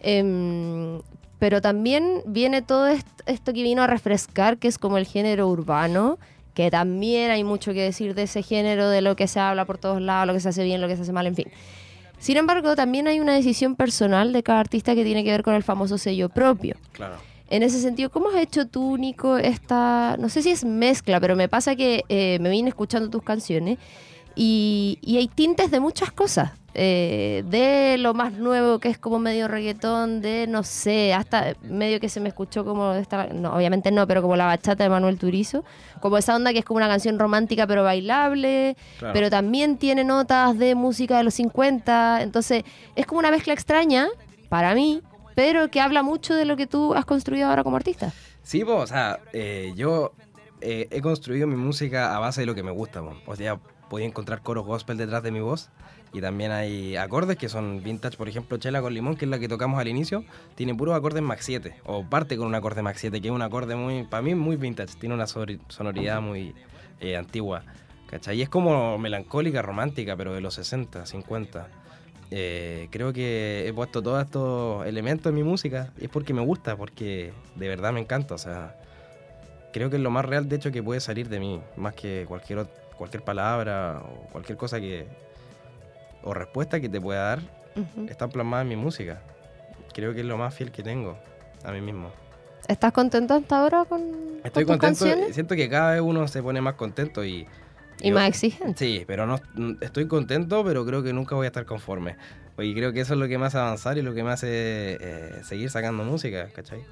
[0.00, 1.00] Em,
[1.38, 6.18] pero también viene todo esto, que vino a refrescar, que es como el género urbano,
[6.54, 9.78] que también hay mucho que decir de ese género, de lo que se habla por
[9.78, 11.46] todos lados, lo que se hace bien, lo que se hace mal, en fin.
[12.18, 15.54] Sin embargo, también hay una decisión personal de cada artista que tiene que ver con
[15.54, 16.76] el famoso sello propio.
[16.92, 17.16] Claro.
[17.50, 21.34] En ese sentido, ¿cómo has hecho tú, Nico, esta, no sé si es mezcla, pero
[21.34, 23.78] me pasa que eh, me vine escuchando tus canciones
[24.36, 26.52] y, hay tintes de muchas cosas.
[26.72, 31.98] Eh, de lo más nuevo que es como medio reggaetón, de no sé, hasta medio
[31.98, 35.18] que se me escuchó como esta, no, obviamente no, pero como la bachata de Manuel
[35.18, 35.64] Turizo,
[36.00, 40.56] como esa onda que es como una canción romántica pero bailable, pero también tiene notas
[40.56, 42.62] de música de los 50, entonces
[42.94, 44.06] es como una mezcla extraña
[44.48, 45.02] para mí,
[45.34, 48.12] pero que habla mucho de lo que tú has construido ahora como artista.
[48.42, 50.12] Sí, pues, o sea, eh, yo
[50.60, 54.06] eh, he construido mi música a base de lo que me gusta, o sea, podía
[54.06, 55.70] encontrar coros gospel detrás de mi voz
[56.12, 59.38] y también hay acordes que son vintage, por ejemplo, Chela con Limón, que es la
[59.38, 60.24] que tocamos al inicio,
[60.56, 63.42] tiene puros acordes Max 7, o parte con un acorde Max 7, que es un
[63.42, 66.54] acorde muy, para mí, muy vintage, tiene una sonoridad muy
[67.00, 67.62] eh, antigua,
[68.06, 68.38] ¿cachai?
[68.38, 71.68] Y es como melancólica, romántica, pero de los 60, 50.
[72.30, 76.42] Eh, creo que he puesto todos estos elementos en mi música y es porque me
[76.42, 78.34] gusta, porque de verdad me encanta.
[78.34, 78.76] O sea,
[79.72, 82.24] creo que es lo más real, de hecho, que puede salir de mí, más que
[82.28, 82.66] cualquier,
[82.96, 85.06] cualquier palabra o cualquier cosa que.
[86.22, 87.40] o respuesta que te pueda dar,
[88.08, 89.22] está plasmada en mi música.
[89.92, 91.18] Creo que es lo más fiel que tengo
[91.64, 92.10] a mí mismo.
[92.68, 94.02] ¿Estás contento hasta ahora con,
[94.44, 97.46] Estoy contento, siento que cada vez uno se pone más contento y
[98.02, 98.78] y más exigente.
[98.78, 99.40] Sí, pero no
[99.80, 102.16] estoy contento, pero creo que nunca voy a estar conforme.
[102.58, 104.98] Y creo que eso es lo que me hace avanzar y lo que me hace
[105.00, 106.84] eh, seguir sacando música, ¿cachai?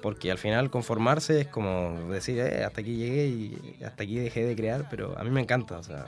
[0.00, 4.44] Porque al final conformarse es como decir, eh, hasta aquí llegué y hasta aquí dejé
[4.46, 6.06] de crear, pero a mí me encanta, o sea,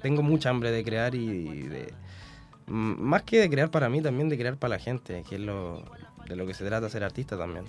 [0.00, 1.92] tengo mucha hambre de crear y de...
[2.66, 5.84] Más que de crear para mí, también de crear para la gente, que es lo,
[6.28, 7.64] de lo que se trata ser artista también.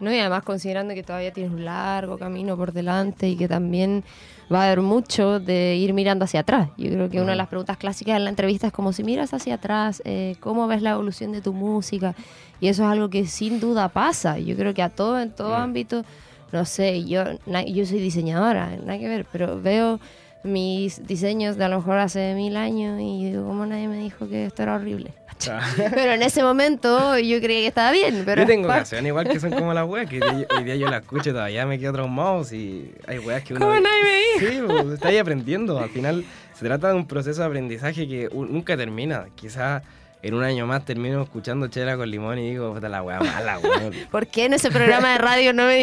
[0.00, 4.04] No, y además considerando que todavía tienes un largo camino por delante y que también
[4.52, 6.70] va a haber mucho de ir mirando hacia atrás.
[6.76, 9.34] Yo creo que una de las preguntas clásicas en la entrevista es como si miras
[9.34, 12.14] hacia atrás, eh, ¿cómo ves la evolución de tu música?
[12.60, 14.38] Y eso es algo que sin duda pasa.
[14.38, 16.04] Yo creo que a todo, en todo ámbito,
[16.52, 20.00] no sé, yo, yo soy diseñadora, nada que ver, pero veo
[20.44, 24.28] mis diseños de a lo mejor hace mil años y digo, ¿cómo nadie me dijo
[24.28, 25.12] que esto era horrible?
[25.76, 28.22] pero en ese momento yo creía que estaba bien.
[28.24, 31.02] Pero yo tengo canciones igual que son como las weas, que hoy día yo las
[31.02, 32.42] escucho y todavía me quedo traumado.
[32.52, 33.66] Y hay weas que uno.
[33.66, 34.46] ¿Cómo nadie me?
[34.46, 35.78] Sí, pues, está ahí aprendiendo.
[35.78, 39.26] Al final se trata de un proceso de aprendizaje que nunca termina.
[39.34, 39.82] Quizás
[40.22, 43.58] en un año más termino escuchando chela con limón y digo, puta la wea mala,
[43.58, 43.94] weón.
[44.10, 45.76] ¿Por qué en ese programa de radio no me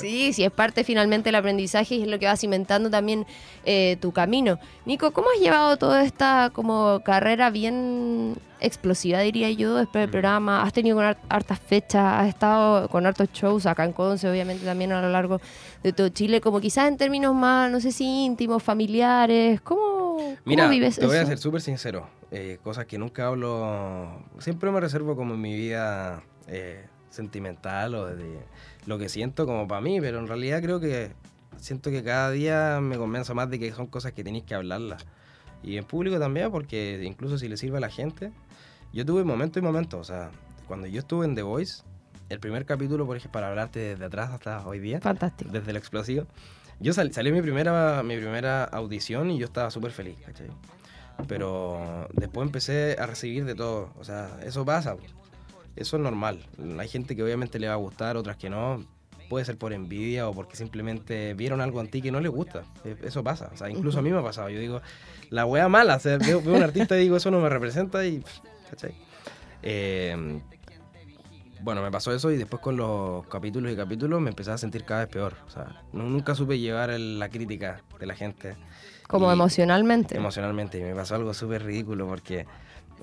[0.00, 3.26] Sí, sí, es parte finalmente del aprendizaje y es lo que va cimentando también
[3.64, 4.58] eh, tu camino.
[4.84, 10.12] Nico, ¿cómo has llevado toda esta como carrera bien explosiva, diría yo, después del mm.
[10.12, 10.62] programa?
[10.62, 12.04] ¿Has tenido con hartas fechas?
[12.04, 15.40] ¿Has estado con hartos shows acá en Conce, obviamente también a lo largo
[15.82, 16.40] de todo Chile?
[16.40, 19.60] Como quizás en términos más, no sé si íntimos, familiares.
[19.60, 22.08] ¿Cómo, Mira, vives te voy a ser súper sincero.
[22.30, 28.06] Eh, cosas que nunca hablo, siempre me reservo como en mi vida eh, sentimental o
[28.06, 28.40] de
[28.86, 31.12] lo que siento como para mí, pero en realidad creo que
[31.58, 35.06] siento que cada día me convenzo más de que son cosas que tenéis que hablarlas.
[35.62, 38.32] Y en público también, porque incluso si le sirve a la gente,
[38.92, 40.30] yo tuve momentos y momentos, o sea,
[40.68, 41.82] cuando yo estuve en The Voice,
[42.28, 45.50] el primer capítulo, por ejemplo, para hablarte desde atrás hasta hoy día, fantástico.
[45.50, 46.26] Desde el explosivo,
[46.80, 50.48] yo sal, salió mi primera, mi primera audición y yo estaba súper feliz, ¿cachai?
[51.28, 54.96] Pero después empecé a recibir de todo, o sea, eso pasa.
[55.76, 56.46] Eso es normal.
[56.78, 58.84] Hay gente que obviamente le va a gustar, otras que no.
[59.28, 62.62] Puede ser por envidia o porque simplemente vieron algo en ti que no les gusta.
[62.84, 63.50] E, eso pasa.
[63.52, 64.50] O sea, incluso a mí me ha pasado.
[64.50, 64.82] Yo digo,
[65.30, 65.96] la wea mala.
[65.96, 68.22] O sea, veo, un artista y digo, eso no me representa y.
[68.70, 68.94] ¿Cachai?
[69.62, 70.40] Eh,
[71.64, 74.84] bueno, me pasó eso y después con los capítulos y capítulos me empecé a sentir
[74.84, 75.34] cada vez peor.
[75.46, 78.54] O sea, nunca supe llevar la crítica de la gente.
[79.08, 80.14] Como emocionalmente.
[80.18, 80.78] Emocionalmente.
[80.78, 82.46] Y me pasó algo súper ridículo porque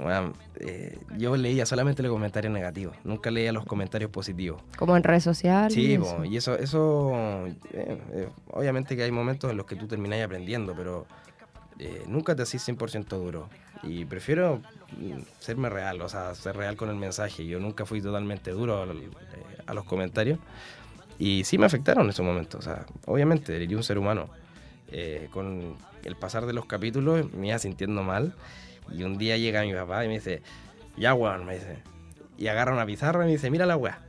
[0.02, 4.62] bueno, eh, yo leía solamente los comentarios negativos, nunca leía los comentarios positivos.
[4.76, 5.74] Como en redes sociales.
[5.74, 10.24] Sí, y eso, eso eh, eh, obviamente que hay momentos en los que tú terminás
[10.24, 11.06] aprendiendo, pero
[12.08, 13.50] nunca te haces 100% duro.
[13.84, 14.62] Y prefiero
[14.98, 17.46] mm, serme real, o sea, ser real con el mensaje.
[17.46, 20.40] Yo nunca fui totalmente duro a, los comentarios.
[21.18, 22.60] Y sí me afectaron en esos momentos.
[22.60, 24.30] O sea, obviamente, diría un ser humano.
[25.32, 28.36] con el pasar de los capítulos me iba sintiendo mal
[28.94, 30.42] y un día llega mi papá y me dice,
[30.98, 31.78] ya weón, me dice.
[32.38, 34.00] Y agarra una pizarra y me dice, mira la weá.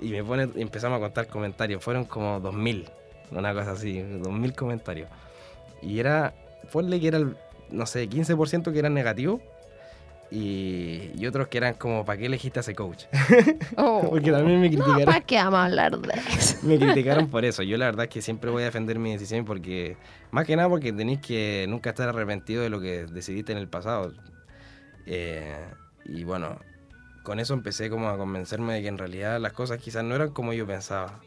[0.00, 1.82] Y me pone, y empezamos a contar comentarios.
[1.82, 2.88] Fueron como 2000,
[3.32, 5.08] una cosa así, 2000 comentarios.
[5.82, 6.34] Y era,
[6.72, 7.36] ponle que era el,
[7.70, 9.40] no sé, 15% que eran negativos.
[10.30, 13.04] Y, otros que eran como, ¿para qué elegiste a ese coach?
[13.76, 14.06] Oh.
[14.10, 15.04] Porque también me criticaron.
[15.04, 16.58] ¿Para qué vamos a hablar de eso?
[16.62, 17.62] me criticaron por eso.
[17.62, 19.96] Yo la verdad es que siempre voy a defender mi decisión porque,
[20.30, 23.68] más que nada porque tenéis que nunca estar arrepentido de lo que decidiste en el
[23.68, 24.12] pasado.
[25.06, 25.66] Eh,
[26.04, 26.58] y bueno,
[27.22, 30.30] con eso empecé como a convencerme de que en realidad las cosas quizás no eran
[30.30, 31.20] como yo pensaba.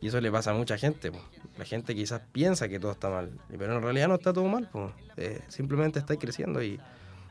[0.00, 1.12] Y eso le pasa a mucha gente.
[1.56, 4.68] La gente quizás piensa que todo está mal, pero en realidad no está todo mal.
[5.16, 6.78] Eh, simplemente estáis creciendo y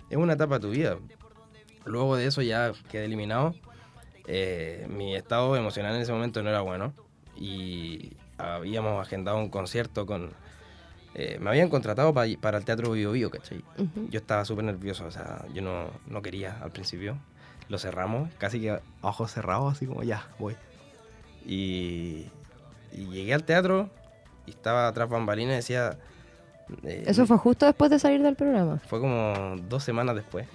[0.09, 0.97] es una etapa de tu vida.
[1.85, 3.55] Luego de eso ya quedé eliminado.
[4.27, 6.93] Eh, mi estado emocional en ese momento no era bueno
[7.35, 10.31] y habíamos agendado un concierto con...
[11.15, 13.63] Eh, me habían contratado para el Teatro Bio Bio, ¿cachai?
[14.09, 17.17] Yo estaba súper nervioso, o sea, yo no, no, quería al principio.
[17.69, 20.55] Lo cerramos, casi que ojos cerrados, así como ya, voy.
[21.45, 22.29] Y,
[22.91, 23.91] y llegué al teatro
[24.47, 25.99] y estaba atrás bambalina y decía,
[26.83, 28.79] eh, ¿Eso fue justo después de salir del programa?
[28.87, 30.47] Fue como dos semanas después.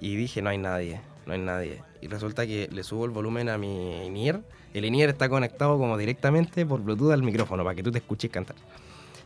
[0.00, 1.82] Y dije, no hay nadie, no hay nadie.
[2.00, 4.40] Y resulta que le subo el volumen a mi INIR.
[4.74, 8.30] El INIR está conectado como directamente por Bluetooth al micrófono para que tú te escuches
[8.30, 8.56] cantar.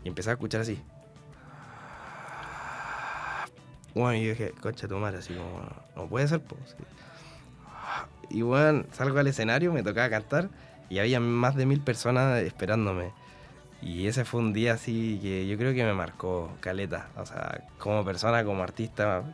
[0.05, 0.81] Y empecé a escuchar así.
[3.94, 6.77] Bueno, y yo dije, coche tu madre, así como, no puede ser, pues.
[8.31, 10.48] Y bueno, salgo al escenario, me tocaba cantar
[10.88, 13.12] y había más de mil personas esperándome.
[13.83, 17.09] Y ese fue un día así que yo creo que me marcó caleta.
[17.16, 19.25] O sea, como persona, como artista,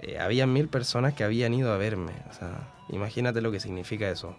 [0.00, 2.12] eh, había mil personas que habían ido a verme.
[2.30, 4.36] O sea, imagínate lo que significa eso.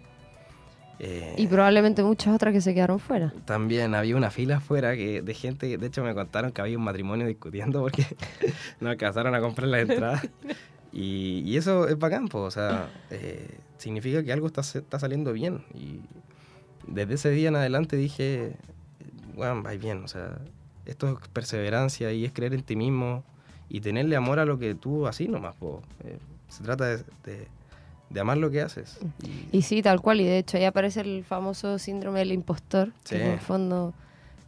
[0.98, 3.32] Eh, y probablemente muchas otras que se quedaron fuera.
[3.44, 6.84] También había una fila afuera que, de gente, de hecho me contaron que había un
[6.84, 8.06] matrimonio discutiendo porque
[8.80, 10.22] no alcanzaron a comprar la entrada.
[10.92, 15.64] y, eso es bacán, o sea, eh, significa que algo está, está saliendo bien.
[15.74, 16.00] Y
[16.86, 18.56] desde ese día en adelante dije,
[19.36, 20.38] bueno, va bien, o sea,
[20.86, 23.22] esto es perseverancia y es creer en ti mismo
[23.68, 25.82] y tenerle amor a lo que tú así nomás, po.
[26.04, 26.18] Eh,
[26.48, 27.04] se trata de,
[28.10, 28.98] de amar lo que haces.
[29.52, 33.16] Y sí, tal cual, y de hecho ahí aparece el famoso síndrome del impostor, Sí.
[33.16, 33.92] que en el fondo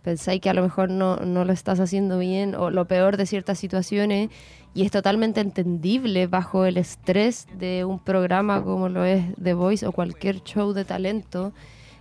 [0.03, 3.27] pensáis que a lo mejor no, no lo estás haciendo bien o lo peor de
[3.27, 4.31] ciertas situaciones
[4.73, 9.85] y es totalmente entendible bajo el estrés de un programa como lo es The Voice
[9.87, 11.53] o cualquier show de talento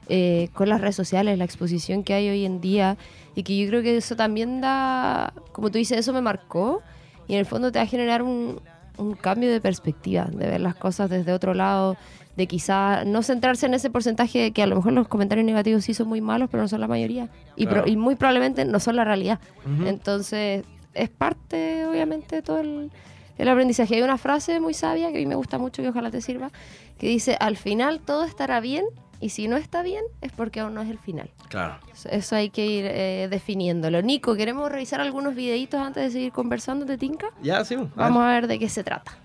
[0.09, 2.97] eh, con las redes sociales, la exposición que hay hoy en día
[3.35, 6.81] y que yo creo que eso también da, como tú dices, eso me marcó
[7.27, 8.59] y en el fondo te va a generar un,
[8.97, 11.97] un cambio de perspectiva, de ver las cosas desde otro lado,
[12.37, 15.93] de quizá no centrarse en ese porcentaje que a lo mejor los comentarios negativos sí
[15.93, 17.29] son muy malos, pero no son la mayoría.
[17.55, 17.87] Y, pro- Claro.
[17.91, 19.39] y muy probablemente no son la realidad.
[19.65, 19.87] Ujú.
[19.87, 22.91] Entonces, es parte, obviamente, de todo el,
[23.37, 23.95] el aprendizaje.
[23.95, 26.51] Hay una frase muy sabia que a mí me gusta mucho, que ojalá te sirva,
[26.99, 28.85] que dice, al final todo estará bien,
[29.19, 31.29] y si no está bien, es porque aún no es el final.
[31.49, 31.79] Claro.
[31.91, 34.01] Eso- Eso hay que ir eh, definiéndolo.
[34.01, 37.27] Nico, ¿queremos revisar algunos videitos antes de seguir conversando de Tinka?
[37.41, 37.75] Ya, sí.
[37.75, 38.27] a Vamos ver.
[38.27, 39.17] a ver de qué se trata.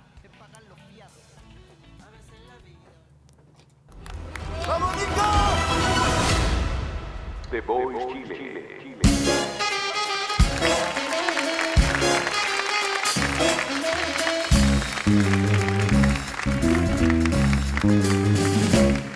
[7.51, 8.62] The Voice Chile.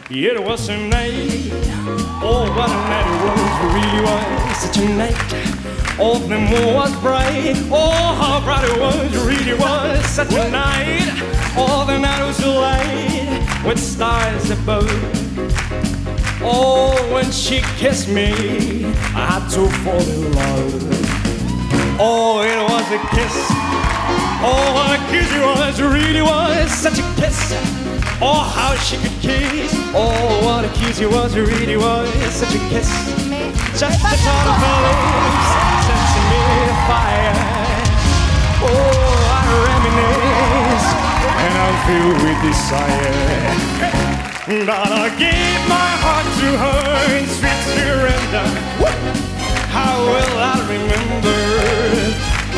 [0.08, 1.50] It was a night,
[2.22, 5.98] oh what a night it was, it really was such a night.
[5.98, 10.48] All the moon was bright, oh how bright it was, it really was such a
[10.48, 11.10] night.
[11.56, 14.88] All the night was light with stars above.
[16.40, 21.98] Oh, when she kissed me, I had to fall in love.
[21.98, 23.34] Oh, it was a kiss.
[24.40, 27.85] Oh, what a kiss it was, it really was such a kiss.
[28.22, 29.72] Oh, how she could kiss.
[29.94, 32.88] Oh, what a kiss it was, really was such a kiss.
[33.78, 35.66] Just the thought of her lips
[36.30, 36.42] me
[36.88, 37.36] fire.
[38.64, 40.88] Oh, I reminisce
[41.44, 43.54] and I'm filled with desire.
[44.64, 46.84] But I gave my heart to her
[47.18, 48.48] in sweet surrender.
[49.76, 51.40] How will I remember?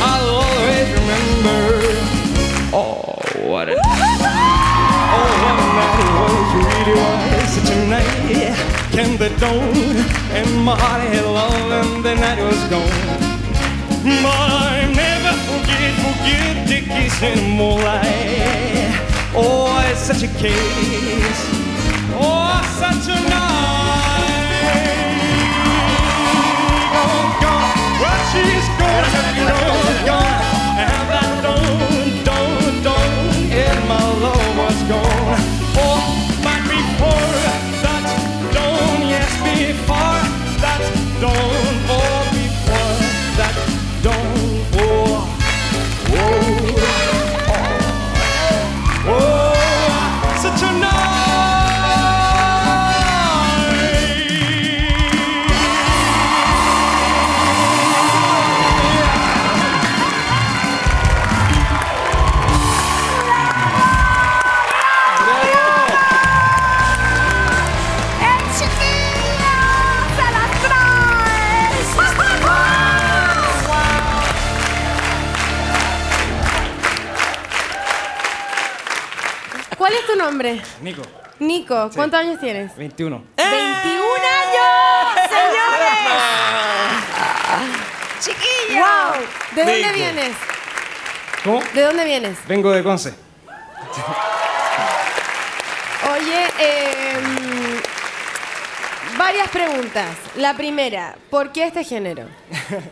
[0.08, 1.60] I'll always remember.
[2.72, 3.18] Oh,
[3.50, 4.77] what a
[5.42, 8.16] what night was, really was such a night.
[9.18, 9.74] The dawn,
[10.30, 12.88] and my heart had love, and the night was gone.
[14.22, 14.36] But
[14.70, 18.94] I never forget, forget the kiss in moonlight.
[19.34, 21.42] Oh, it's such a case.
[22.14, 24.38] Oh, such a night.
[26.94, 27.70] Gone, gone.
[27.98, 29.06] Well, she's gone,
[29.50, 30.42] gone, gone.
[30.78, 34.47] And that dawn, dawn, dawn, and my love
[34.86, 35.40] gone.
[36.44, 36.80] Might be
[37.82, 38.06] that
[38.54, 40.22] dawn, yes, before
[40.62, 40.82] that
[41.20, 41.57] dawn.
[80.28, 80.60] Nombre?
[80.82, 81.02] Nico,
[81.38, 82.76] Nico, ¿cuántos años tienes?
[82.76, 83.16] 21.
[83.36, 83.54] ¡21 años!
[85.30, 85.98] ¡Señores!
[88.20, 88.80] ¡Chiquillo!
[88.80, 89.22] ¡Wow!
[89.56, 89.94] ¿De dónde Nico.
[89.94, 90.36] vienes?
[91.44, 91.62] ¿Cómo?
[91.72, 92.38] ¿De dónde vienes?
[92.46, 93.14] Vengo de Conce.
[96.12, 97.80] Oye, em,
[99.16, 100.14] varias preguntas.
[100.36, 102.26] La primera, ¿por qué este género?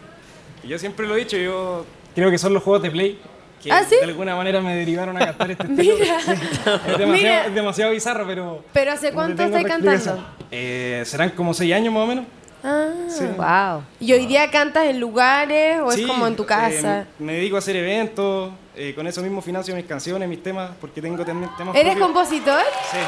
[0.65, 3.21] Yo siempre lo he dicho, yo creo que son los juegos de Play
[3.63, 3.97] que ¿Ah, sí?
[3.97, 5.97] de alguna manera me derivaron a cantar este estilo.
[5.99, 6.17] Mira.
[6.19, 7.47] Es demasiado, Mira.
[7.47, 8.65] es demasiado bizarro, pero...
[8.73, 10.27] ¿Pero hace cuánto estás cantando?
[10.51, 12.25] Eh, Serán como seis años más o menos.
[12.65, 12.89] Ah.
[13.37, 13.85] Wow.
[14.01, 17.07] ¿Y hoy día cantas en lugares o Sí, es como en tu eh, casa?
[17.19, 21.01] me dedico a hacer eventos, eh, con eso mismo financio mis canciones, mis temas, porque
[21.01, 22.07] tengo también temas ¿Eres propios.
[22.13, 22.63] compositor?
[22.91, 22.99] Sí.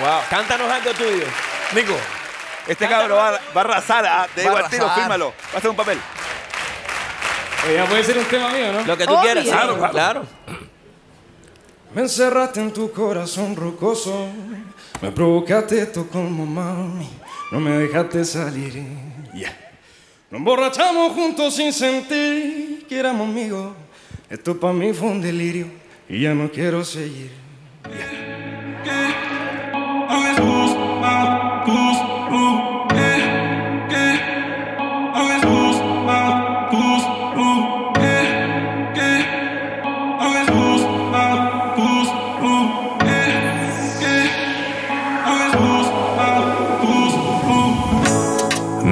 [0.00, 1.24] Wow, cántanos algo tuyo.
[1.74, 1.94] Nico,
[2.68, 5.28] este cabro va, va a arrasar, ah, te digo al tiro, fírmalo.
[5.50, 5.98] Va a hacer un papel.
[7.64, 8.84] Oye, ya puede ser un tema mío, ¿no?
[8.84, 9.22] Lo que tú Obvio.
[9.22, 9.44] quieras.
[9.44, 10.26] Claro, Claro, claro.
[11.94, 14.26] Me encerraste en tu corazón rocoso,
[15.02, 17.06] me provocaste esto como mami,
[17.50, 18.72] no me dejaste salir.
[19.34, 19.54] Yeah.
[20.30, 23.74] Nos emborrachamos juntos sin sentir que éramos amigos.
[24.30, 25.66] Esto para mí fue un delirio
[26.08, 27.30] y ya no quiero seguir.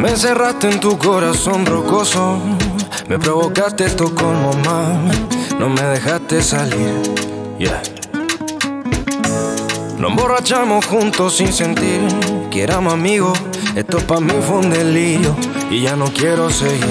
[0.09, 2.39] Encerraste en tu corazón rocoso.
[3.09, 5.17] Me provocaste esto como más.
[5.59, 6.95] No me dejaste salir.
[7.59, 7.83] Yeah.
[9.99, 12.01] Nos emborrachamos juntos sin sentir
[12.51, 13.39] que éramos amigos.
[13.77, 15.37] Esto para mí fue un delirio
[15.71, 16.85] y ya no quiero seguir.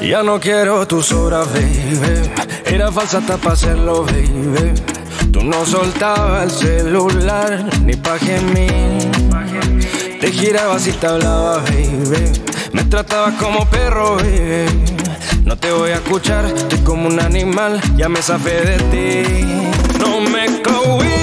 [0.00, 2.30] Mm, Ya no quiero tus horas, baby.
[2.64, 4.72] Era falsa hasta para hacerlo, baby.
[5.32, 9.25] Tú no soltabas el celular ni pa' gemir.
[10.20, 12.32] Te girabas y te hablaba, baby.
[12.72, 14.66] Me tratabas como perro, baby.
[15.44, 19.44] No te voy a escuchar, estoy como un animal, ya me zafé de ti.
[20.00, 21.15] No me que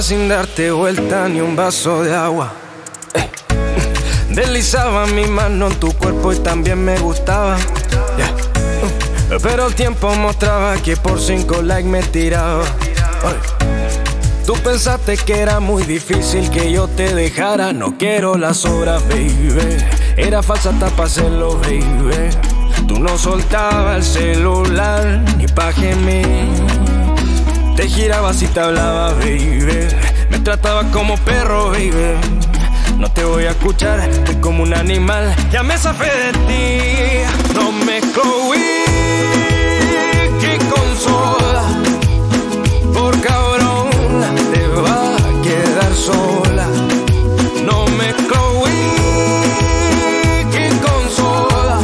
[0.00, 2.52] Sin darte vuelta ni un vaso de agua.
[3.12, 3.28] Ey.
[4.30, 7.58] Deslizaba mi mano en tu cuerpo y también me gustaba.
[9.42, 12.64] Pero el tiempo mostraba que por cinco likes me tiraba.
[14.46, 17.74] Tú pensaste que era muy difícil que yo te dejara.
[17.74, 19.76] No quiero las obras, baby.
[20.16, 22.30] Era falsa hasta pa' hacerlo, baby.
[22.86, 26.87] Tú no soltabas el celular ni pa' gemir.
[27.78, 29.86] Te girabas y te hablaba, baby.
[30.30, 31.92] Me tratabas como perro, baby.
[32.98, 35.32] No te voy a escuchar, estoy como un animal.
[35.52, 37.54] Ya me zafé de ti.
[37.54, 38.08] No me que
[40.58, 41.62] con soda.
[42.92, 43.90] Por cabrón,
[44.52, 46.66] te va a quedar sola.
[47.64, 48.08] No me
[50.50, 51.78] que con soda.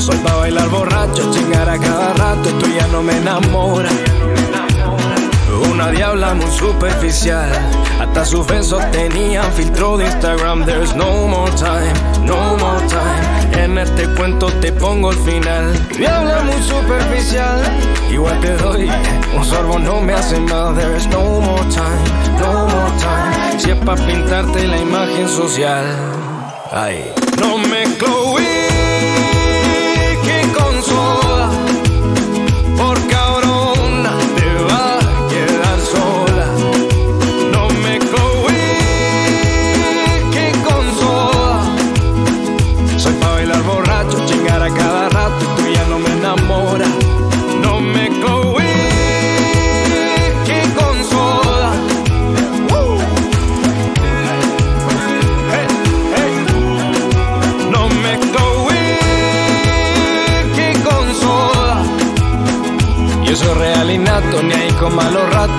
[0.00, 4.05] Soy pa' bailar borracho, chingar a cada rato, tú ya no me enamoras.
[5.76, 7.50] Una diabla muy superficial,
[8.00, 10.64] hasta sus besos tenían filtro de Instagram.
[10.64, 11.92] There's no more time,
[12.24, 13.62] no more time.
[13.62, 15.74] En este cuento te pongo el final.
[15.94, 17.60] Diabla muy superficial,
[18.10, 18.90] igual te doy
[19.36, 20.74] un sorbo, no me hace mal.
[20.74, 23.60] There's no more time, no more time.
[23.60, 25.84] Si es pa' pintarte la imagen social.
[26.72, 28.55] Ay, no me que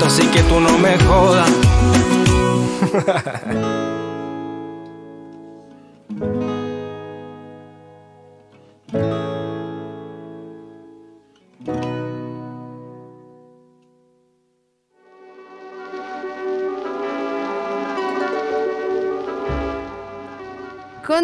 [0.08, 1.52] así que tú no me jodas.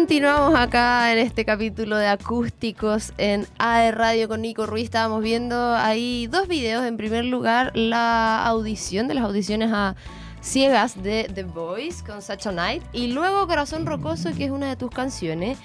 [0.04, 4.84] Continuamos acá en este capítulo de acústicos en AE Radio con Nico Ruiz.
[4.84, 6.84] Estábamos viendo ahí dos videos.
[6.84, 9.96] En primer lugar, la audición de las audiciones a
[10.42, 12.82] ciegas de The Voice con Such a Night.
[12.92, 15.56] Y luego Corazón Rocoso, que es una de tus canciones.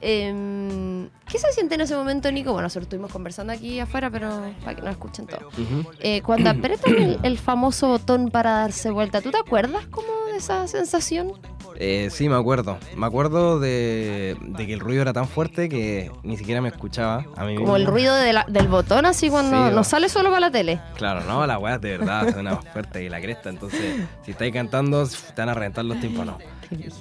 [0.00, 2.52] Em, ¿Qué se siente en ese momento, Nico?
[2.52, 4.28] Bueno, nosotros estuvimos conversando aquí afuera, pero
[4.62, 5.50] para que nos escuchen todo.
[5.98, 10.36] Eh, cuando apretan el, el famoso botón para darse vuelta, ¿tú te acuerdas como de
[10.36, 11.32] esa sensación?
[11.80, 12.76] Eh, sí, me acuerdo.
[12.96, 17.24] Me acuerdo de, de que el ruido era tan fuerte que ni siquiera me escuchaba
[17.36, 20.28] a mí Como el ruido de la- del botón, así cuando Sí, no sale solo
[20.30, 20.80] para la tele.
[20.96, 23.48] Claro, no, la weá de verdad suena más fuerte que la cresta.
[23.48, 26.42] Entonces, si estáis cantando, te van a reventar los tímpanos.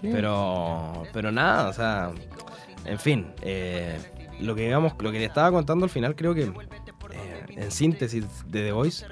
[0.03, 2.11] Pero, pero nada, o sea,
[2.85, 3.97] en fin, eh,
[4.39, 8.25] lo que digamos, lo que le estaba contando al final, creo que eh, en síntesis
[8.45, 9.05] de The Voice,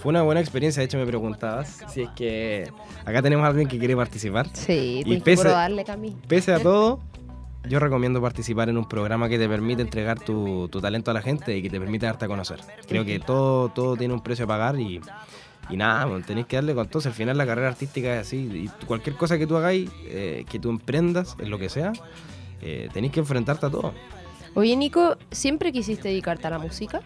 [0.00, 0.80] fue una buena experiencia.
[0.80, 2.70] De hecho, me preguntabas si es que
[3.04, 4.48] acá tenemos a alguien que quiere participar.
[4.52, 6.16] Sí, Y tienes que pese- Cami.
[6.28, 7.00] Pese a todo,
[7.68, 11.22] yo recomiendo participar en un programa que te permite entregar tu, tu talento a la
[11.22, 12.60] gente y que te permite darte a conocer.
[12.88, 15.00] Creo que todo, todo tiene un precio a pagar y,
[15.68, 17.02] y nada, bueno, tenéis que darle con todo.
[17.06, 18.36] Al final la carrera artística es así.
[18.80, 21.92] Y cualquier cosa que tú hagáis, eh, que tú emprendas, en lo que sea,
[22.62, 23.92] eh, tenéis que enfrentarte a todo.
[24.54, 27.02] Oye, Nico, ¿siempre quisiste dedicarte a la música?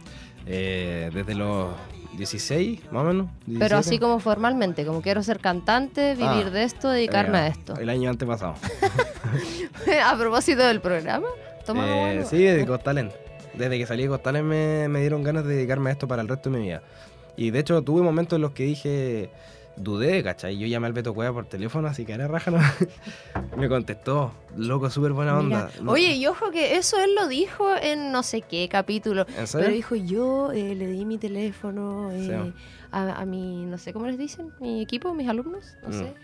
[0.46, 1.68] Eh, desde los
[2.16, 3.26] 16, más o menos.
[3.46, 3.74] Pero 17.
[3.76, 7.76] así como formalmente, como quiero ser cantante, vivir Ah, de esto, dedicarme Eh, a esto.
[7.76, 8.54] El año antepasado.
[10.04, 11.26] a propósito del programa,
[11.66, 12.26] toma Eh, bueno.
[12.28, 13.12] sí, de Got Talent.
[13.54, 16.22] Desde que salí de Got Talent me, me dieron ganas de dedicarme a esto para
[16.22, 16.82] el resto de mi vida.
[17.36, 19.30] Y de hecho tuve momentos en los que dije,
[19.76, 20.56] dudé, ¿cachai?
[20.58, 22.58] Yo llamé al Beto Cueva por teléfono, así que era raja, ¿no?
[23.56, 25.70] me contestó, loco, súper buena onda.
[25.80, 29.26] Mira, Oye, y ojo que eso él lo dijo en no sé qué capítulo.
[29.36, 29.66] ¿En serio?
[29.66, 32.20] Pero dijo, yo eh, le di mi teléfono eh,
[32.54, 32.54] Sí.
[32.92, 35.92] a, a mi, no sé cómo les dicen, mi equipo, mis alumnos, no Mm.
[35.92, 36.14] sé.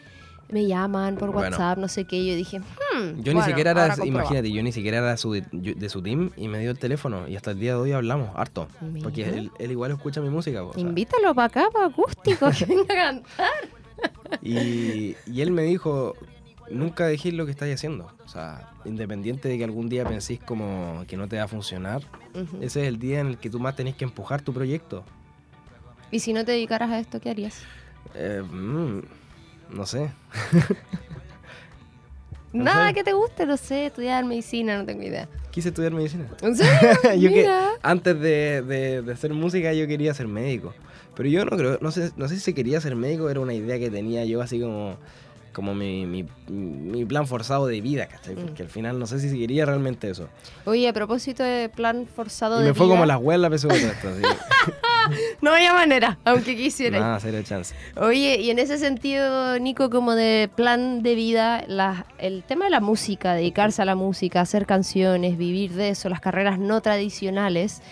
[0.53, 1.48] Me llaman por Bueno.
[1.57, 2.26] WhatsApp, no sé qué.
[2.26, 5.34] Yo dije, hmm, Yo ni bueno, siquiera ahora era, imagínate, yo ni siquiera era su-
[5.36, 7.92] yo- de su team y me dio el teléfono y hasta el día de hoy
[7.92, 8.68] hablamos harto.
[9.03, 9.36] Porque Mira.
[9.36, 10.62] él, él igual escucha mi música.
[10.64, 14.40] o sea, Invítalo para acá, para acústico, que venga a cantar.
[14.42, 16.14] y, y él me dijo,
[16.70, 18.11] nunca dejéis lo que estáis haciendo.
[18.24, 22.03] O sea, independiente de que algún día penséis como que no te va a funcionar,
[22.34, 22.57] Ujú.
[22.61, 25.05] ese es el día en el que tú más tenés que empujar tu proyecto.
[26.11, 27.62] Y si no te dedicaras a esto, ¿qué harías?
[28.14, 29.01] Eh, mm,
[29.73, 30.11] no sé.
[32.53, 32.95] ¿En Nada serio?
[32.95, 35.29] que te guste, no sé, estudiar medicina, no tengo idea.
[35.53, 36.27] Quise estudiar medicina.
[36.43, 37.68] Yo que Mira.
[37.83, 40.75] antes de, de- de hacer música yo quería ser médico.
[41.16, 43.79] Pero yo no creo, no sé, no sé si quería ser médico, era una idea
[43.79, 44.97] que tenía yo así como,
[45.53, 48.37] como mi, mi, mi plan forzado de vida, ¿cachai?
[48.37, 48.39] Mm.
[48.47, 50.29] Porque al final no sé si quería realmente eso.
[50.64, 53.57] Oye, a propósito de plan forzado Y de me fue vida, como las huevas la
[53.59, 54.09] PSU esto.
[55.42, 56.98] No había manera, aunque quisiera.
[57.01, 57.74] Nada, cero chance.
[57.96, 62.70] Oye, y en ese sentido, Nico, como de plan de vida, la- el tema de
[62.70, 67.82] la música, dedicarse a la música, hacer canciones, vivir de eso, las carreras no tradicionales,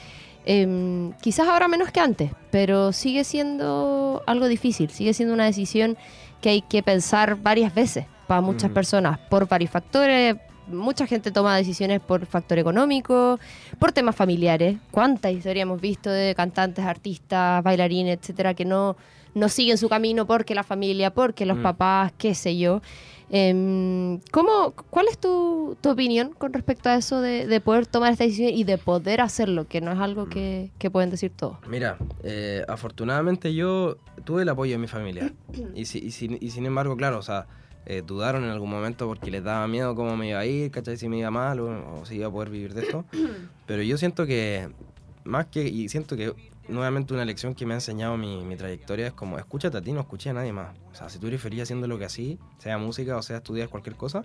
[0.45, 5.97] em, quizás ahora menos que antes, pero sigue siendo algo difícil, sigue siendo una decisión
[6.41, 10.37] que hay que pensar varias veces para muchas personas, por varios factores.
[10.71, 13.39] Mucha gente toma decisiones por factor económico,
[13.79, 14.77] por temas familiares.
[14.91, 18.97] ¿Cuánta historia hemos visto de cantantes, artistas, bailarines, etcétera, que no,
[19.35, 21.63] no siguen su camino porque la familia, porque los Mm.
[21.63, 22.81] papás, qué sé yo?
[23.31, 28.13] Em, ¿cómo, ¿Cuál es tu, tu opinión con respecto a eso de, de poder tomar
[28.13, 29.67] esta decisión y de poder hacerlo?
[29.69, 31.59] Que no es algo que, que pueden decir todos.
[31.69, 35.33] Mira, eh, afortunadamente yo tuve el apoyo de mi familia.
[35.75, 37.47] Y, si- y sin, y sin embargo, claro, o sea,
[37.87, 40.97] eh, dudaron en algún momento porque les daba miedo cómo me iba a ir, ¿cachai?
[40.97, 43.05] Si me iba mal o, o si iba a poder vivir de esto.
[43.67, 44.69] Pero yo siento que,
[45.25, 46.35] más que, y siento que
[46.69, 49.93] nuevamente una lección que me ha enseñado mi, mi trayectoria es como, escúchate a ti,
[49.93, 50.77] no escuches a nadie más.
[50.93, 53.69] O sea, si tú eres feliz haciendo lo que así, sea música o sea estudiar
[53.69, 54.25] cualquier cosa,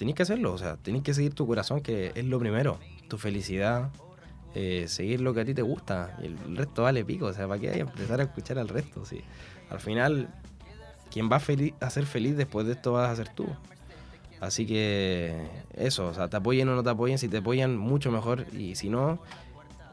[0.00, 0.54] tenés que hacerlo.
[0.54, 2.78] O sea, tenés que seguir tu corazón, que es lo primero.
[3.08, 3.90] Tu felicidad,
[4.54, 6.16] eh, seguir lo que a ti te gusta.
[6.22, 7.26] Y el resto vale pico.
[7.26, 9.04] O sea, ¿para qué hay empezar a escuchar al resto?
[9.04, 9.20] Sí.
[9.68, 10.28] Al final,
[11.10, 13.46] quien va a, ser feliz después de esto vas a ser tú.
[14.40, 18.10] Así que eso, o sea, te apoyen o no te apoyen, si te apoyan mucho
[18.10, 19.18] mejor y si no,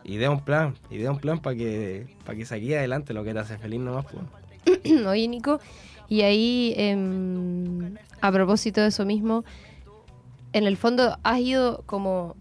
[0.06, 3.40] idea un plan, idea un plan para que, para que saque adelante lo que te
[3.40, 4.06] hace feliz nomás.
[4.06, 4.26] Pues.
[5.08, 5.60] Oye, Nico,
[6.08, 9.44] y ahí, em, a propósito de eso mismo,
[10.54, 12.38] en el fondo has ido como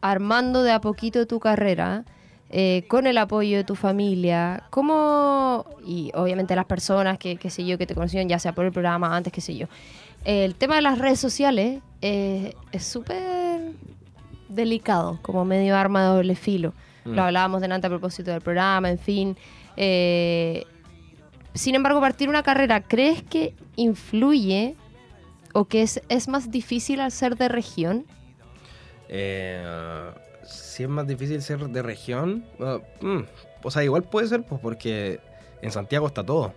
[0.00, 2.04] armando de a poquito tu carrera
[2.88, 4.64] con el apoyo de tu familia.
[4.70, 8.64] ¿Cómo, y obviamente las personas que, que sé yo, que te conocieron, ya sea por
[8.64, 9.66] el programa, antes, qué sé yo,
[10.24, 13.72] el tema de las redes sociales eh, es súper
[14.48, 16.74] delicado, como medio arma de doble filo.
[17.04, 17.14] Mm.
[17.14, 19.36] Lo hablábamos delante a propósito del programa, en fin.
[19.76, 20.64] Eh,
[21.54, 24.76] sin embargo, partir una carrera, ¿crees que influye
[25.52, 28.04] o que es, es más difícil al ser de región?
[29.08, 29.64] Eh,
[30.50, 33.20] si es más difícil ser de región, bueno, mm,
[33.62, 35.20] o sea, igual puede ser, pues porque
[35.62, 36.52] en Santiago está todo.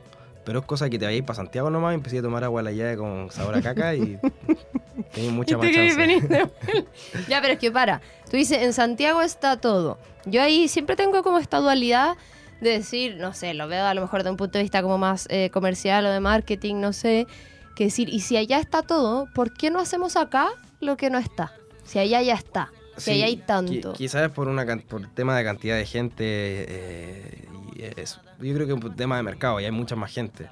[0.46, 2.64] Pero es cosa que te vayáis para Santiago nomás y empecé a tomar agua a
[2.64, 4.20] la llave con sabor a caca y
[5.14, 6.22] tenéis mucha más chance.
[7.30, 8.02] ya, pero es que para.
[8.30, 9.98] Tú dices, en Santiago está todo.
[10.26, 12.18] Yo ahí siempre tengo como esta dualidad
[12.60, 14.98] de decir, no sé, lo veo a lo mejor de un punto de vista como
[14.98, 17.26] más eh, comercial o de marketing, no sé,
[17.76, 21.20] que decir, y si allá está todo, ¿por qué no hacemos acá lo que no
[21.20, 21.54] está?
[21.86, 23.94] Si allá ya está, Sí, allá hay tanto.
[23.94, 27.48] Quizás por una por tema de cantidad de gente, eh,
[28.42, 30.50] y yo creo que es un tema de mercado y hay mucha más gente.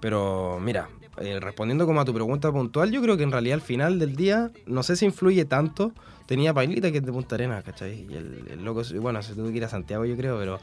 [0.00, 0.88] Pero mira,
[1.18, 4.16] eh, respondiendo como a tu pregunta puntual, yo creo que en realidad al final del
[4.16, 5.92] día, no sé si influye tanto.
[6.26, 8.06] Tenía Pailita que es de Punta Arenas, ¿cachai?
[8.08, 10.60] Y el, el loco, bueno, se tuvo que ir a Santiago, yo creo, pero,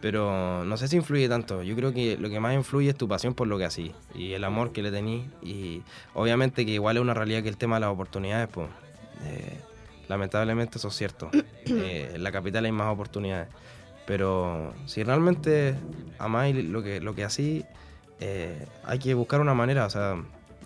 [0.00, 1.62] pero no sé si influye tanto.
[1.64, 4.32] Yo creo que lo que más influye es tu pasión por lo que así y
[4.32, 5.24] el amor que le tenís.
[5.42, 5.82] Y
[6.14, 8.68] obviamente que igual es una realidad que el tema de las oportunidades, pues.
[9.24, 9.58] eh,
[10.12, 11.30] lamentablemente eso es cierto.
[11.64, 13.48] Eh, en la capital hay más oportunidades.
[14.04, 15.76] Pero si realmente
[16.18, 17.64] amáis lo que, lo que así,
[18.18, 19.86] eh, hay que buscar una manera.
[19.86, 20.16] O sea,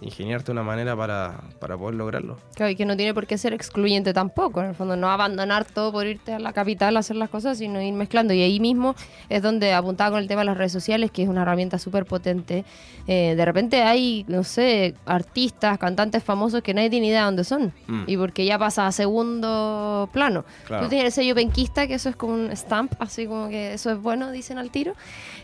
[0.01, 2.39] ingeniarte una manera para, para poder lograrlo.
[2.55, 4.61] Claro, y que no tiene por qué ser excluyente tampoco.
[4.61, 7.59] En el fondo, no abandonar todo por irte a la capital a hacer las cosas,
[7.59, 8.35] sino ir mezclando.
[8.35, 8.95] Y ahí mismo
[9.29, 12.05] es donde apuntaba con el tema de las redes sociales, que es una herramienta súper
[12.05, 12.65] potente.
[13.07, 17.45] Eh, de repente hay, no sé, artistas, cantantes famosos que nadie tiene idea de dónde
[17.45, 17.73] son.
[17.87, 18.05] Mm.
[18.07, 20.45] Y porque ya pasa a segundo plano.
[20.67, 20.85] Claro.
[20.85, 23.91] Tú tienes el sello penquista, que eso es como un stamp, así como que eso
[23.91, 24.95] es bueno, dicen al tiro.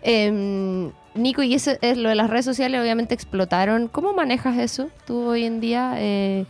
[0.02, 3.88] Eh, Nico, y eso es lo de las redes sociales, obviamente explotaron.
[3.88, 5.94] ¿Cómo manejas eso tú hoy en día?
[5.98, 6.46] Eh,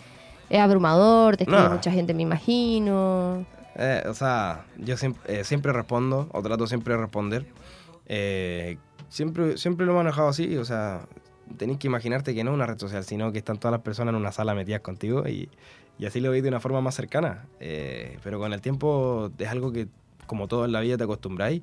[0.50, 1.70] es abrumador, te escribe No.
[1.70, 3.44] mucha gente, me imagino.
[3.74, 7.46] Eh, o sea, yo siempre, eh, siempre respondo, o trato siempre de responder.
[8.06, 8.76] Eh,
[9.08, 11.06] siempre, siempre lo he manejado así, o sea,
[11.56, 14.12] tenés que imaginarte que no es una red social, sino que están todas las personas
[14.14, 15.48] en una sala metidas contigo y,
[15.98, 17.46] y así lo veis de una forma más cercana.
[17.58, 19.88] Pero con el tiempo es algo que,
[20.26, 21.62] como todo en la vida, te acostumbráis.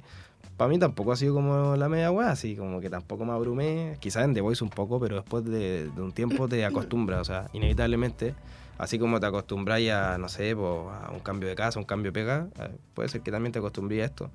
[0.60, 3.96] Para mí tampoco ha sido como la media weá, así como que tampoco me abrumé.
[4.02, 7.24] Quizás en The Voice un poco, pero después de, de un tiempo te acostumbras, o
[7.24, 8.36] sea, inevitablemente.
[8.78, 12.12] Así como te acostumbráis a, no sé, po, a un cambio de casa, un cambio
[12.12, 14.32] de pega, eh, puede ser que también te acostumbres a esto.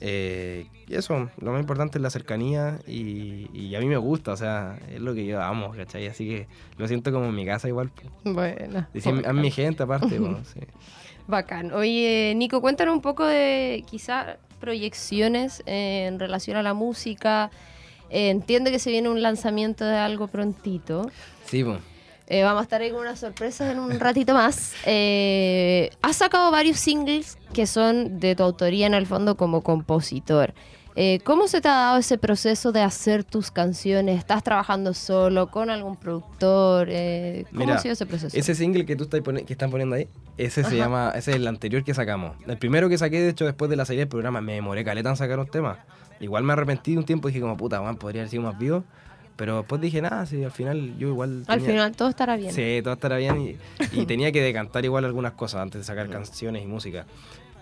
[0.00, 4.34] Eh, y eso, lo más importante es la cercanía y, y a mí me gusta,
[4.34, 6.06] o sea, es lo que yo amo, ¿cachai?
[6.06, 6.46] Así que
[6.76, 7.88] lo siento como en mi casa igual.
[7.88, 8.32] po.
[8.32, 8.86] Bueno.
[9.26, 10.60] A mi gente aparte, po, sí.
[11.26, 11.72] Bacán.
[11.72, 17.50] Oye, Nico, cuéntanos un poco de quizá proyecciones eh, en relación a la música.
[18.10, 21.10] Eh, entiendo que se viene un lanzamiento de algo prontito.
[21.46, 21.78] Sí, po.
[22.30, 24.74] Eh, vamos a estar ahí con unas sorpresas en un ratito más.
[24.84, 30.52] Eh, has sacado varios singles que son de tu autoría en el fondo como compositor.
[31.00, 34.18] Eh, ¿Cómo se te ha dado ese proceso de hacer tus canciones?
[34.18, 36.88] ¿Estás trabajando solo, con algún productor?
[36.90, 38.36] Eh, ¿Cómo Mira, ha sido ese proceso?
[38.36, 40.70] Ese single que tú estás que están poniendo ahí, ese Ajá.
[40.70, 42.36] se llama, ese es el anterior que sacamos.
[42.48, 45.08] El primero que saqué, de hecho, después de la salida del programa, me demoré caleta
[45.10, 45.78] en sacar un tema.
[46.18, 48.82] Igual me arrepentí un tiempo y dije como, puta, man, podría haber sido más vivo.
[49.36, 51.44] Pero después dije, nada, sí, al final yo igual...
[51.46, 52.52] Al tenía- final todo estará bien.
[52.52, 53.56] Sí, todo estará bien y,
[53.92, 57.06] y tenía que decantar igual algunas cosas antes de sacar canciones y música.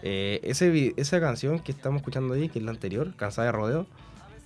[0.08, 3.86] Eh, ese, esa canción que estamos escuchando ahí, que es la anterior, Cansada de Rodeo,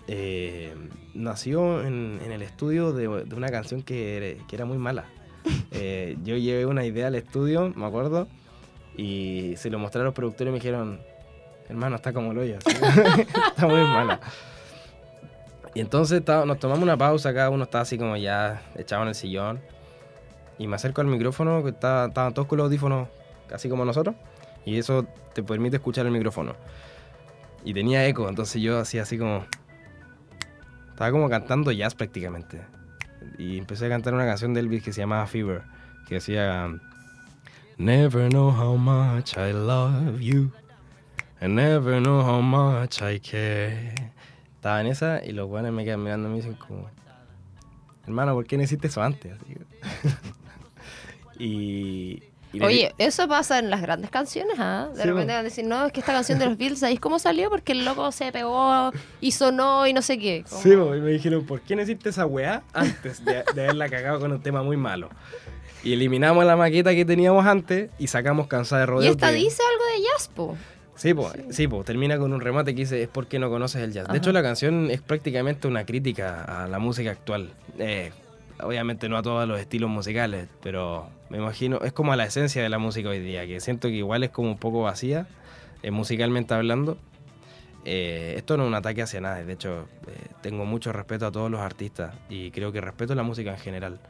[0.09, 0.75] eh,
[1.13, 5.05] nació en, en el estudio de, de una canción que, era- que era muy mala.
[5.73, 8.27] Eh, yo llevé una idea al estudio, me acuerdo,
[8.97, 11.01] y se lo mostré a los productores y me dijeron,
[11.69, 12.59] hermano, está como así.
[12.67, 14.19] está muy mala.
[15.75, 19.15] Y entonces nos tomamos una pausa, cada uno estaba así como ya echado en el
[19.15, 19.61] sillón.
[20.59, 23.09] Y me acerco al micrófono, que estaban todos con los audífonos,
[23.53, 24.17] así como nosotros.
[24.65, 26.55] Y eso te permite escuchar el micrófono.
[27.65, 29.45] Y tenía eco, entonces yo hacía así como...
[30.91, 32.61] Estaba como cantando jazz prácticamente.
[33.39, 35.63] Y empecé a cantar una canción de Elvis que se llamaba Fever,
[36.07, 36.69] que decía...
[37.79, 40.53] Never know how much I love you.
[41.41, 43.95] I never know how much I care.
[44.57, 46.91] Estaba en esa y los buenos me quedan mirando y me dicen como...
[48.05, 49.37] Hermano, ¿por qué no hiciste eso antes?
[51.39, 52.23] Y...
[52.53, 54.89] y Oye, eso pasa en las grandes canciones, ¿ah?
[54.95, 56.99] De Sí, repente van a decir, no, es que esta canción de los Beatles, ¿sabéis
[57.01, 57.49] cómo salió?
[57.51, 58.91] Porque el loco se pegó
[59.21, 60.43] y sonó y no sé qué.
[60.47, 64.21] Sí, y me dijeron, ¿por qué no hiciste esa weá antes de, de haberla cagado
[64.21, 65.11] con un tema muy malo?
[65.83, 69.11] Y eliminamos la maqueta que teníamos antes y sacamos Cansada de y Rodeo.
[69.13, 70.57] esta que- dice algo de jazz, po.
[70.97, 73.93] Sí, pues, sí, po, termina con un remate que dice, es porque no conoces el
[73.93, 74.05] jazz.
[74.05, 74.13] Ajá.
[74.13, 77.53] De hecho, la canción es prácticamente una crítica a la música actual.
[77.79, 78.13] Eh,
[78.63, 82.63] obviamente no a todos los estilos musicales, pero me imagino, es como a la esencia
[82.63, 85.27] de la música hoy día, que siento que igual es como un poco vacía,
[85.83, 86.99] eh, musicalmente hablando.
[87.85, 91.33] Eh, esto no es un ataque hacia nadie, de hecho, eh, tengo mucho respeto a
[91.33, 94.01] todos los artistas y creo que respeto la música en general.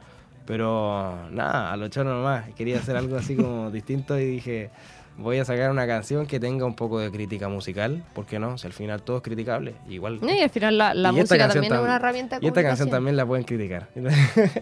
[0.47, 4.71] Pero nada, a lo choro nomás, quería hacer algo así como distinto y dije,
[5.17, 8.57] voy a sacar una canción que tenga un poco de crítica musical, ¿por qué no?
[8.57, 10.19] Si al final todo es criticable, igual.
[10.23, 13.25] Y al final la, música también es una herramienta de Y esta canción también la
[13.25, 13.89] pueden criticar.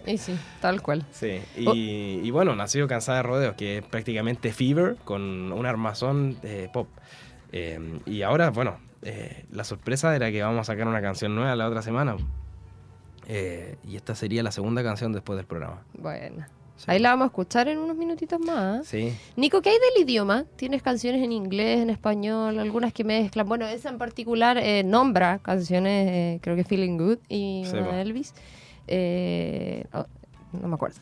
[0.06, 1.04] Y sí, tal cual.
[1.10, 1.72] sí, Oh.
[1.74, 6.36] y, bueno, nació Cansada de Rodeos, que es prácticamente Fever con un armazón
[6.72, 6.88] pop.
[7.52, 11.54] Eh, y ahora, bueno, eh, la sorpresa era que vamos a sacar una canción nueva
[11.56, 12.16] la otra semana.
[13.28, 15.82] Eh, y esta sería la segunda canción después del programa.
[15.94, 16.46] Bueno.
[16.80, 16.86] Sí.
[16.86, 18.86] Ahí la vamos a escuchar en unos minutitos más.
[18.86, 19.12] Sí.
[19.36, 20.46] Nico, ¿qué hay del idioma?
[20.56, 23.46] ¿Tienes canciones en inglés, en español, algunas que mezclan?
[23.46, 27.84] Bueno, esa en particular eh, nombra canciones, eh, creo que Feeling Good y Sí, una
[27.84, 27.92] po.
[27.92, 28.32] de Elvis.
[28.86, 30.06] Eh, oh,
[30.58, 31.00] no me acuerdo.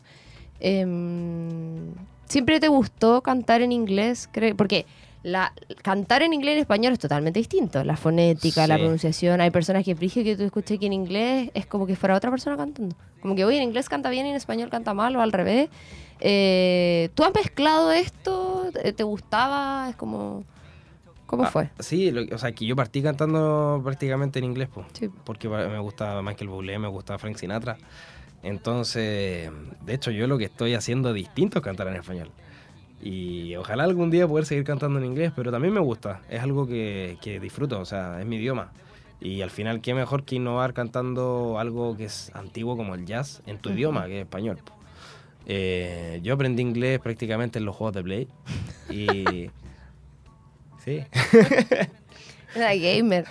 [0.59, 1.93] Em,
[2.25, 4.29] ¿Siempre te gustó cantar en inglés?
[4.57, 4.85] Porque
[5.23, 7.83] la, cantar en inglés y en español es totalmente distinto.
[7.83, 9.41] La fonética, la pronunciación.
[9.41, 12.31] Hay personas que frige que tú escuches que en inglés es como que fuera otra
[12.31, 12.95] persona cantando.
[13.21, 15.69] Como que hoy en inglés canta bien y en español canta mal o al revés.
[16.21, 18.71] Eh, ¿Tú has mezclado esto?
[18.95, 19.87] ¿Te, gustaba?
[19.89, 20.43] Es como...
[21.25, 21.69] ¿Cómo Ah, fue?
[21.79, 24.69] Sí, lo- o sea, que yo partí cantando prácticamente en inglés.
[24.93, 25.09] Sí.
[25.25, 27.77] Porque me gusta Michael Bublé, me gusta Frank Sinatra.
[28.41, 29.51] Entonces,
[29.85, 32.31] de hecho, yo lo que estoy haciendo distinto es cantar en español.
[33.01, 36.21] Y ojalá algún día poder seguir cantando en inglés, pero también me gusta.
[36.29, 38.71] Es algo que, que disfruto, o sea, es mi idioma.
[39.21, 43.41] Y al final, qué mejor que innovar cantando algo que es antiguo como el jazz
[43.45, 44.59] en tu idioma, que es español.
[45.45, 48.27] Eh, yo aprendí inglés prácticamente en los juegos de Play.
[48.89, 49.49] Y.
[50.85, 51.03] Sí.
[52.55, 53.25] Era gamer.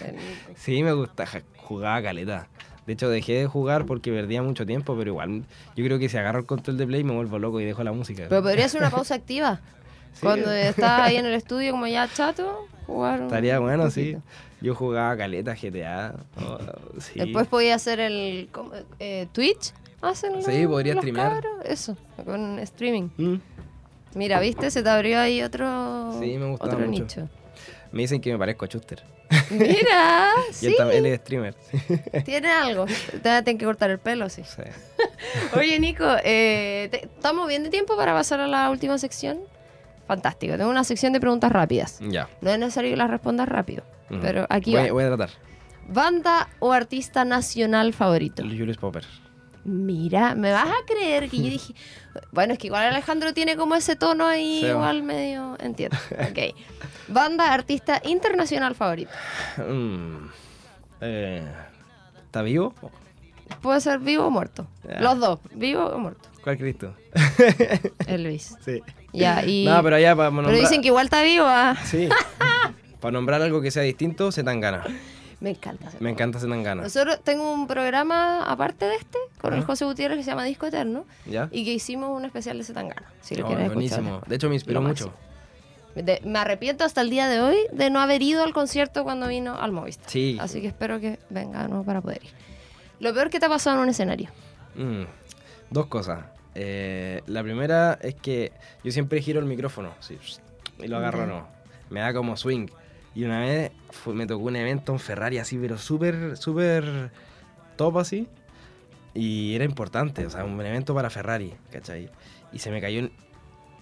[0.55, 2.47] Sí, me gusta, ja- jugaba caleta.
[2.89, 5.45] De hecho, dejé de jugar porque perdía mucho tiempo, pero igual
[5.77, 7.93] yo creo que si agarro el control de Play me vuelvo loco y dejo la
[7.93, 8.25] música.
[8.31, 9.61] Pero podría ser una pausa activa.
[10.15, 10.21] Sí.
[10.23, 14.17] Cuando estás ahí en el estudio como ya chato, jugar Estaría bueno, sí.
[14.63, 16.15] Yo jugaba caleta, GTA.
[16.41, 16.59] oh,
[16.99, 17.19] sí.
[17.21, 18.49] Después podía hacer el.
[18.99, 19.75] Eh, Twitch.
[20.01, 21.43] ¿Hacen Sí, los- podría los streamear.
[21.43, 21.65] cabros?
[21.67, 23.09] Eso, con streaming.
[23.19, 23.35] Mm.
[24.15, 24.71] Mira, ¿viste?
[24.71, 26.89] Se te abrió ahí otro, Sí, me otro mucho.
[26.89, 27.29] nicho.
[27.93, 29.05] Me dicen que me parezco a Chuster.
[29.51, 31.55] Mira, sí, él, también, él es streamer.
[32.25, 32.87] tiene algo.
[32.87, 34.43] Te vas a tener que cortar el pelo, sí.
[34.45, 34.63] Sí.
[35.59, 39.39] Oye, Nico, eh, te- ¿estamos bien de tiempo para pasar a la última sección?
[40.07, 40.57] Fantástico.
[40.57, 41.99] Tengo una sección de preguntas rápidas.
[42.01, 42.29] Ya.
[42.41, 43.85] No es necesario que las respondas rápido.
[44.23, 44.93] Pero aquí voy, va.
[44.93, 45.31] voy a tratar.
[45.87, 48.43] ¿Banda o artista nacional favorito?
[48.43, 49.05] Julius Popper.
[49.69, 51.75] Mira, ¿me vas a creer que yo dije...
[52.33, 54.67] Bueno, es que igual Alejandro tiene como ese tono ahí, Sí.
[54.67, 55.57] igual medio...
[55.61, 55.97] Entiendo.
[56.13, 56.55] Ok.
[57.09, 59.11] Banda, artista internacional favorito.
[59.59, 60.31] Mm.
[61.01, 61.47] Eh,
[62.27, 62.75] ¿Está vivo?
[63.63, 64.67] Puede ser vivo o muerto.
[65.01, 66.29] Los dos, vivo o muerto.
[66.43, 66.95] ¿Cuál Cristo?
[68.07, 68.57] Elvis.
[68.65, 68.83] Sí.
[69.13, 69.65] Ya, y...
[69.65, 71.77] No, pero allá para pero dicen que igual está vivo, ah.
[71.85, 72.09] Sí.
[73.01, 74.85] para nombrar algo que sea distinto, Zetangana.
[75.41, 75.91] Me encanta.
[76.01, 76.83] Me encanta Zetangana.
[76.83, 79.63] Nosotros tengo un programa aparte de este con el.
[79.63, 81.49] José Gutiérrez que se llama Disco Eterno ¿Ya?
[81.53, 83.05] y que hicimos un especial de Zetangana.
[83.21, 84.09] Si lo Oh, quieres buenísimo.
[84.11, 84.29] escuchar.
[84.29, 85.13] De hecho, me inspiró Lo mucho.
[85.95, 89.27] De- me arrepiento hasta el día de hoy de no haber ido al concierto cuando
[89.29, 90.09] vino al Movistar.
[90.11, 90.39] Sí.
[90.41, 92.31] Así que espero que venga de nuevo para poder ir.
[93.01, 94.31] Lo peor que te ha pasado en un escenario.
[94.75, 95.03] Mm,
[95.71, 96.25] Dos cosas.
[96.55, 100.19] Eh, la primera es que yo siempre giro el micrófono sí,
[100.79, 101.27] y lo agarro Ya.
[101.27, 101.47] no.
[101.91, 102.67] Me da como swing.
[103.19, 107.11] Y una vez fue- me tocó un evento en Ferrari así, pero súper, súper
[107.75, 108.29] top así.
[109.13, 112.11] Y era importante, o sea, un evento para Ferrari, ¿cachai?
[112.53, 113.13] Y se me cayó, el-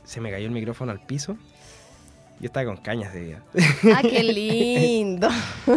[0.05, 1.37] se me cayó el micrófono al piso.
[2.41, 3.43] Yo estaba con cañas de día.
[3.95, 5.29] ¡Ah, qué lindo!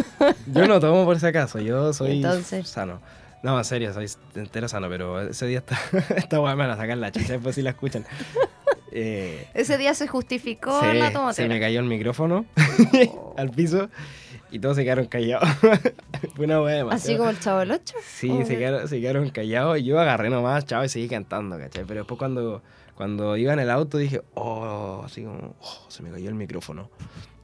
[0.46, 2.66] Yo no tomo por si acaso, yo soy Entonces.
[2.66, 3.00] sano.
[3.42, 5.78] No, en serio, soy entero sano, pero ese día está,
[6.16, 8.04] esta weá me van a sacar la chucha, después si la escuchan.
[8.92, 11.48] Eh, Ese día se justificó se, la se tomatera.
[11.48, 12.44] me cayó el micrófono
[13.36, 13.88] al piso
[14.50, 15.48] y todos se quedaron callados.
[16.34, 16.90] Fue una demasiado.
[16.90, 17.94] Así como el chavo del 8.
[18.04, 21.84] Sí, se quedaron, se quedaron callados y yo agarré nomás, chao, y seguí cantando, ¿cachai?
[21.86, 22.62] Pero después cuando,
[22.96, 26.90] cuando iba en el auto dije, oh, así como, oh, se me cayó el micrófono.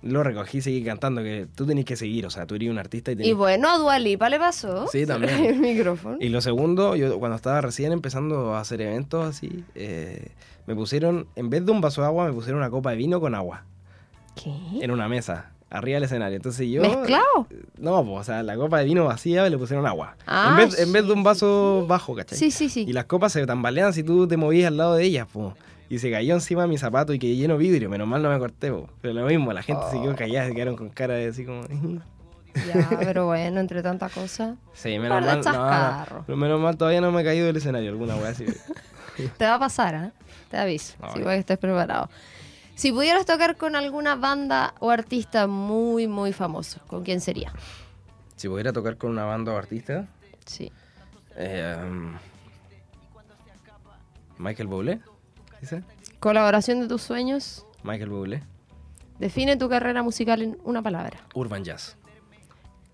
[0.02, 2.78] Lo recogí y seguí cantando, que tú tenés que seguir, o sea, tú eres un
[2.78, 4.86] artista y tenés Y bueno, a Dualipa le pasó.
[4.88, 5.32] Sí, también.
[5.44, 6.18] El micrófono.
[6.20, 10.28] Y lo segundo, yo cuando estaba recién empezando a hacer eventos así, eh,
[10.66, 13.20] me pusieron, en vez de un vaso de agua, me pusieron una copa de vino
[13.20, 13.64] con agua
[14.34, 14.52] ¿Qué?
[14.80, 16.36] en una mesa, arriba del escenario.
[16.36, 16.82] Entonces yo...
[16.82, 17.46] ¿Mezclado?
[17.78, 20.16] No, pues, o sea, la copa de vino vacía le pusieron agua.
[20.26, 22.38] Ah, en, vez, en vez de un vaso bajo, ¿cachai?
[22.38, 22.84] Sí, sí, sí.
[22.86, 25.54] Y las copas se tambalean si tú te movías al lado de ellas, pues.
[25.88, 27.88] Y se cayó encima de mi zapato y quedé lleno de vidrio.
[27.88, 28.88] Menos mal no me corté, po.
[29.00, 31.62] Pero lo mismo, la gente se quedó callada, se quedaron con cara de así como...
[32.66, 34.56] Ya, pero bueno, entre tanta cosa.
[34.72, 35.40] Sí, menos mal.
[35.42, 38.46] no, no, pero menos mal todavía no me he caído del escenario, alguna wea así.
[39.36, 40.10] Te va a pasar, ¿eh?
[40.50, 40.94] Te aviso.
[41.00, 41.10] Ay.
[41.10, 42.08] Así para que estés preparado.
[42.74, 47.52] Si pudieras tocar con alguna banda o artista muy, muy famoso, ¿con quién sería?
[48.36, 50.06] Si pudiera tocar con una banda o artista,
[50.46, 50.70] Sí.
[51.36, 52.14] eh, um,
[54.38, 55.00] Michael Bublé,
[56.20, 57.64] Colaboración de tus sueños.
[57.82, 58.42] Michael Bublé,
[59.18, 61.18] Define tu carrera musical en una palabra.
[61.34, 61.96] Urban Jazz.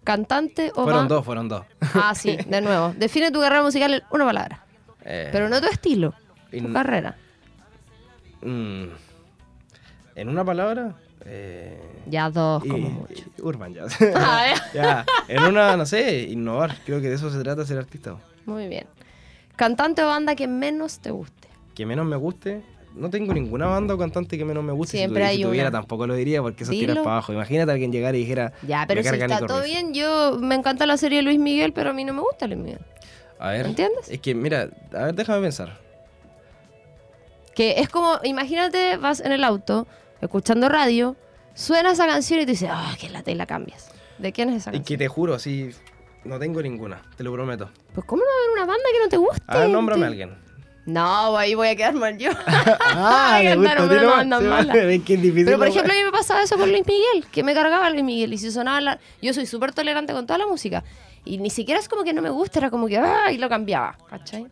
[0.05, 1.65] Cantante o Fueron dos, fueron dos.
[1.95, 2.93] Ah, sí, de nuevo.
[2.97, 4.65] Define tu carrera musical en una palabra.
[5.05, 6.15] Eh, Pero no tu estilo,
[6.51, 7.17] tu in- carrera.
[8.43, 8.85] mm,
[10.15, 10.95] en una palabra,
[11.25, 13.25] eh, Ya dos, y- como mucho.
[13.43, 13.97] Urban Jazz.
[14.15, 16.77] Ah, ya, en una, no sé, innovar.
[16.85, 18.17] Creo que de eso se trata ser artista.
[18.47, 18.87] Muy bien.
[19.57, 21.49] Cantante o banda que menos te guste.
[21.75, 22.63] Que menos me guste.
[22.95, 24.99] No tengo ninguna banda o cantante que menos me guste.
[24.99, 27.33] Siempre si, tu- hay si tuviera tampoco lo diría porque eso tirar para abajo.
[27.33, 28.53] Imagínate a alguien llegar y dijera.
[28.67, 31.91] Ya, pero si está todo bien, yo me encanta la serie de Luis Miguel, pero
[31.91, 32.81] a mí no me gusta Luis Miguel.
[33.39, 33.67] A ver.
[33.67, 34.09] ¿Entiendes?
[34.11, 35.81] Es que, mira, a ver, déjame pensar.
[37.55, 39.87] Que es como, imagínate, vas en el auto,
[40.21, 41.17] escuchando radio,
[41.55, 43.91] suena esa canción y te dices, ah, que la te la cambias.
[44.19, 44.85] ¿De quién es esa Y canción?
[44.85, 45.71] que te juro, así.
[46.25, 47.69] No tengo ninguna, te lo prometo.
[47.95, 49.43] Pues, ¿cómo no va a haber una banda que no te guste?
[49.49, 50.37] A ver, nómbrame a alguien.
[50.85, 52.31] No, ahí voy a quedar mal yo.
[52.95, 56.85] Ah, gusta, que es difícil Pero, por ejemplo, a mí me pasaba eso con Luis
[56.87, 58.33] Miguel, que me cargaba Luis Miguel.
[58.33, 58.99] Y si sonaba la...
[59.21, 60.83] Yo soy súper tolerante con toda la música.
[61.25, 63.49] Y ni siquiera es como que no me gusta, era como que, ah, y lo
[63.49, 64.47] cambiaba, ¿cachai?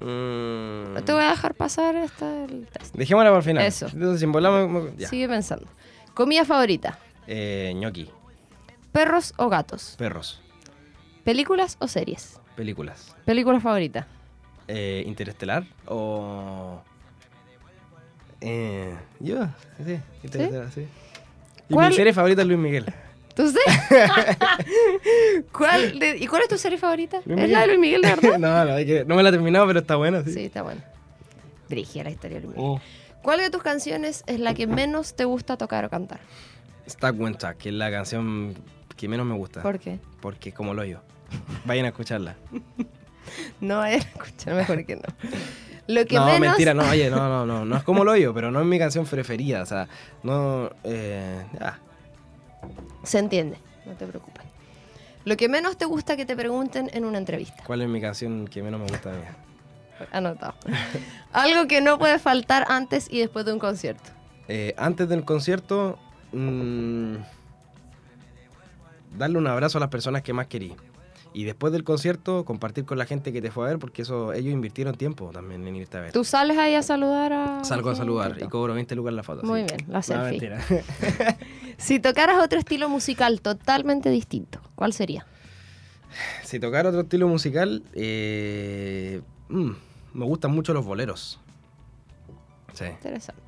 [0.00, 2.94] Mm, Te voy a dejar pasar esta, el test.
[2.94, 3.64] Dejémosla para el final.
[3.66, 3.86] Eso.
[3.86, 5.08] Entonces, si volamos, mo- ya.
[5.08, 5.66] Sigue pensando.
[6.14, 6.98] Comida favorita.
[7.26, 8.10] Eh, ñoqui,
[8.92, 9.94] ¿Perros o gatos?
[9.98, 10.40] perros,
[11.24, 12.40] ¿Películas o series?
[12.56, 13.14] películas.
[13.24, 14.06] ¿Película favorita?
[14.68, 16.80] Eh, Interestelar o...
[18.40, 19.46] Eh, yo,
[19.84, 20.86] sí, Interestelar, sí.
[21.68, 22.86] Y ¿Cuál- mi serie favorita es Luis Miguel.
[23.34, 23.44] ¿Tú?
[25.52, 27.18] ¿Cuál de- ¿Y cuál es tu serie favorita?
[27.26, 28.38] ¿Es la de Luis Miguel, de verdad?
[28.38, 30.32] no, no, que- no me la he terminado, pero está buena, sí.
[30.32, 30.82] Sí, está bueno.
[31.68, 32.72] Dirigía la historia de Luis Miguel.
[32.76, 32.80] Oh.
[33.22, 36.20] ¿Cuál de tus canciones es la que menos te gusta tocar o cantar?
[37.16, 38.54] When Stuck, que es la canción
[38.96, 39.62] que menos me gusta.
[39.62, 39.98] ¿Por qué?
[40.20, 41.00] Porque como lo yo.
[41.64, 42.36] Vayan a escucharla.
[43.60, 45.02] No, a escuchar mejor que no.
[45.86, 46.40] Lo que no, menos...
[46.40, 47.64] mentira, no, oye, no, no, no.
[47.64, 49.62] No es como lo yo, pero no es mi canción preferida.
[49.62, 49.88] O sea,
[50.22, 50.70] no.
[50.84, 51.42] Eh.
[53.04, 54.44] Se entiende, no te preocupes.
[55.24, 57.62] Lo que menos te gusta que te pregunten en una entrevista.
[57.66, 59.24] ¿Cuál es mi canción que menos me gusta de mí?
[60.12, 60.54] Anotado.
[61.32, 64.10] Algo que no puede faltar antes y después de un concierto.
[64.46, 65.98] Eh, antes del concierto,
[66.32, 67.16] mm,
[69.16, 70.74] darle un abrazo a las personas que más querí.
[71.34, 74.32] Y después del concierto, compartir con la gente que te fue a ver, porque eso
[74.32, 76.12] ellos invirtieron tiempo también en irte a ver.
[76.12, 77.64] ¿Tú sales ahí a saludar a...?
[77.64, 79.42] Salgo a saludar y cobro 20 lucas la foto.
[79.46, 80.52] Muy bien, la selfie.
[81.76, 85.26] Si tocaras otro estilo musical totalmente distinto, ¿cuál sería?
[86.42, 89.70] si tocar otro estilo musical, eh, mm,
[90.14, 91.38] me gustan mucho los boleros.
[92.72, 92.86] Sí.
[92.86, 93.42] Interesante.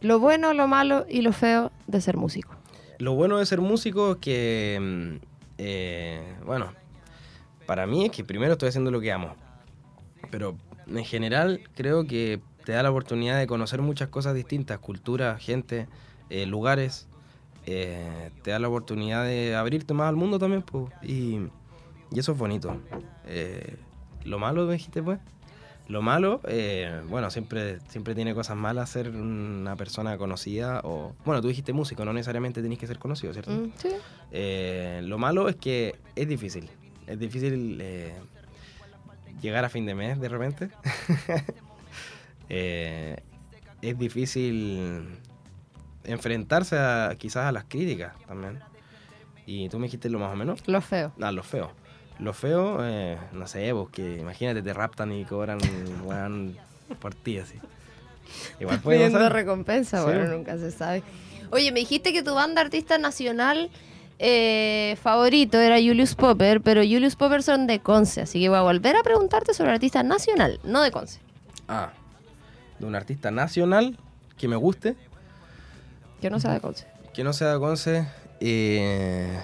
[0.00, 2.54] Lo bueno, lo malo y lo feo de ser músico.
[2.98, 6.72] Lo bueno de ser músico es que, mm, eh, bueno,
[7.66, 9.34] para mí es que primero estoy haciendo lo que amo.
[10.30, 15.42] Pero en general creo que te da la oportunidad de conocer muchas cosas distintas, culturas,
[15.42, 15.86] gente,
[16.30, 17.08] eh, lugares.
[17.66, 20.92] eh, te da la oportunidad de abrirte más al mundo también, pues.
[21.02, 21.40] Y,
[22.10, 22.76] y eso es bonito.
[23.26, 23.76] Eh,
[24.24, 25.18] lo malo, me dijiste, pues.
[25.86, 31.14] Lo malo, eh, bueno, siempre, siempre tiene cosas malas ser una persona conocida o...
[31.26, 33.50] Bueno, tú dijiste músico, no necesariamente tenés que ser conocido, ¿cierto?
[33.50, 33.90] Mm, sí.
[34.30, 36.70] Eh, lo malo es que es difícil.
[37.06, 38.14] Es difícil eh,
[39.42, 40.70] llegar a fin de mes de repente.
[43.84, 45.18] Es difícil
[46.04, 48.60] enfrentarse a, quizás a las críticas también.
[49.44, 50.66] Y tú me dijiste lo más o menos.
[50.66, 51.12] Lo feo.
[51.20, 51.70] Ah, lo feo.
[52.18, 55.58] Lo feo, eh, no sé, pues que imagínate, te raptan y cobran
[56.04, 56.56] weón,
[57.00, 57.58] por ti así.
[58.60, 59.32] Igual puede Pidiendo pasar.
[59.32, 60.04] recompensa, Sí.
[60.04, 61.02] bueno, nunca se sabe.
[61.50, 63.70] Oye, me dijiste que tu banda artista nacional
[64.20, 68.62] eh, favorito era Julius Popper, pero Julius Popper son de Conce, así que voy a
[68.62, 71.18] volver a preguntarte sobre artista nacional, no de Conce.
[71.68, 71.92] Ah,
[72.78, 73.98] de un artista nacional
[74.38, 74.94] que me guste.
[76.20, 76.86] Que no sea de Conce.
[77.12, 78.06] Que no sea Conce.
[78.40, 79.40] eh,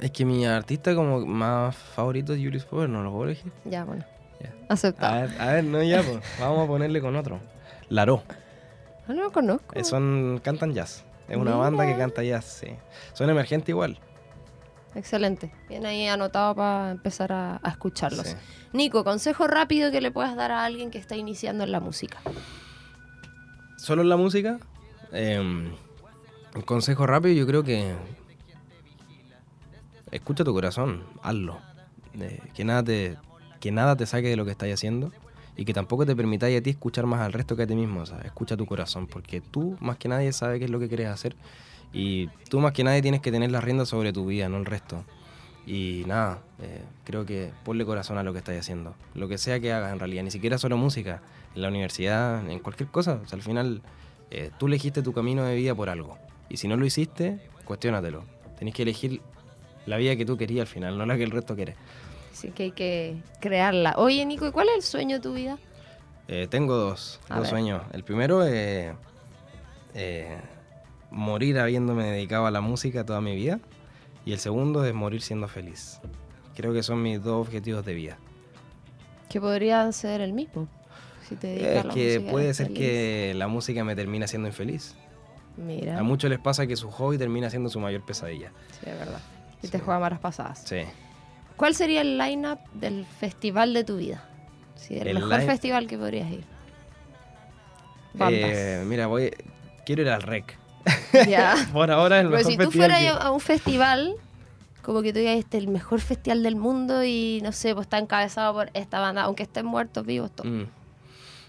[0.00, 3.52] es que mi artista como más favorito es Julius Popper, no lo puedo elegir.
[3.64, 4.04] Ya, bueno.
[4.40, 4.52] Ya.
[4.68, 5.14] Aceptado.
[5.14, 6.18] A ver, a ver, no ya, pues.
[6.40, 7.40] Vamos a ponerle con otro.
[7.88, 8.22] Laro.
[9.08, 9.74] Ah, no lo conozco.
[9.78, 11.04] Eh, son, cantan jazz.
[11.28, 11.56] Es una Mira.
[11.56, 12.68] banda que canta jazz, sí.
[13.12, 13.98] Son emergentes igual.
[14.94, 15.52] Excelente.
[15.68, 18.26] Bien ahí anotado para empezar a, a escucharlos.
[18.28, 18.36] Sí.
[18.72, 22.18] Nico, consejo rápido que le puedas dar a alguien que está iniciando en la música.
[23.76, 24.58] Solo en la música.
[25.12, 27.94] eh, un consejo rápido, yo creo que.
[30.16, 31.58] Escucha tu corazón, hazlo.
[32.18, 33.18] Eh, que, nada te,
[33.60, 35.12] que nada te saque de lo que estás haciendo
[35.56, 38.02] y que tampoco te permitáis a ti escuchar más al resto que a ti mismo.
[38.24, 41.36] escucha tu corazón, porque tú más que nadie sabes qué es lo que quieres hacer
[41.92, 44.64] y tú más que nadie tienes que tener las riendas sobre tu vida, no el
[44.64, 45.04] resto.
[45.66, 48.94] Y nada, eh, creo que ponle corazón a lo que estás haciendo.
[49.14, 51.20] Lo que sea que hagas en realidad, ni siquiera solo música,
[51.54, 53.20] en la universidad, en cualquier cosa.
[53.30, 53.82] Al final
[54.30, 56.16] eh, tú elegiste tu camino de vida por algo.
[56.48, 58.24] Y si no lo hiciste, cuestiónatelo.
[58.58, 59.20] Tenés que elegir
[59.86, 61.74] la vida que tú querías al final, no la que el resto quiere.
[62.32, 63.94] Así que hay que crearla.
[63.96, 65.58] Oye, Nico, ¿y cuál es el sueño de tu vida?
[66.28, 67.82] Eh, tengo dos, A dos sueños.
[67.92, 68.92] El primero es
[69.94, 70.36] eh,
[71.10, 73.60] morir habiéndome dedicado a la música toda mi vida.
[74.24, 76.00] Y el segundo es morir siendo feliz.
[76.56, 78.18] Creo que son mis dos objetivos de vida.
[79.28, 80.68] Que podría ser el mismo.
[81.28, 82.78] Si te dedicas a Es la que música, puede ser feliz.
[82.80, 84.94] que la música me termine haciendo infeliz.
[85.56, 88.50] Mira, A muchos les pasa que su hobby termina siendo su mayor pesadilla.
[88.80, 89.20] sí, es verdad.
[89.62, 89.72] Y Sí.
[89.72, 90.62] te juega malas pasadas.
[90.64, 90.78] Sí.
[91.56, 94.22] ¿Cuál sería el line-up del festival de tu vida?
[94.74, 96.44] Sí, el, El mejor line- festival que podrías ir.
[98.18, 99.30] Eh, mira, voy,
[99.84, 100.58] quiero ir al REC.
[101.28, 101.54] ya.
[101.72, 104.14] Por ahora el Pero mejor si tú fueras que- a un festival,
[104.82, 107.86] como que tú digas, este es el mejor festival del mundo y no sé, pues
[107.86, 110.50] está encabezado por esta banda, aunque estén muertos, vivos, todos.
[110.50, 110.64] Mm.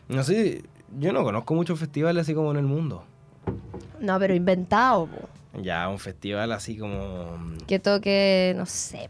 [0.09, 0.63] No sé,
[0.99, 3.03] yo no conozco muchos festivales así como en el mundo.
[3.99, 5.29] No, pero inventado, po.
[5.61, 9.09] Ya, un festival así como mm, que toque, no sé,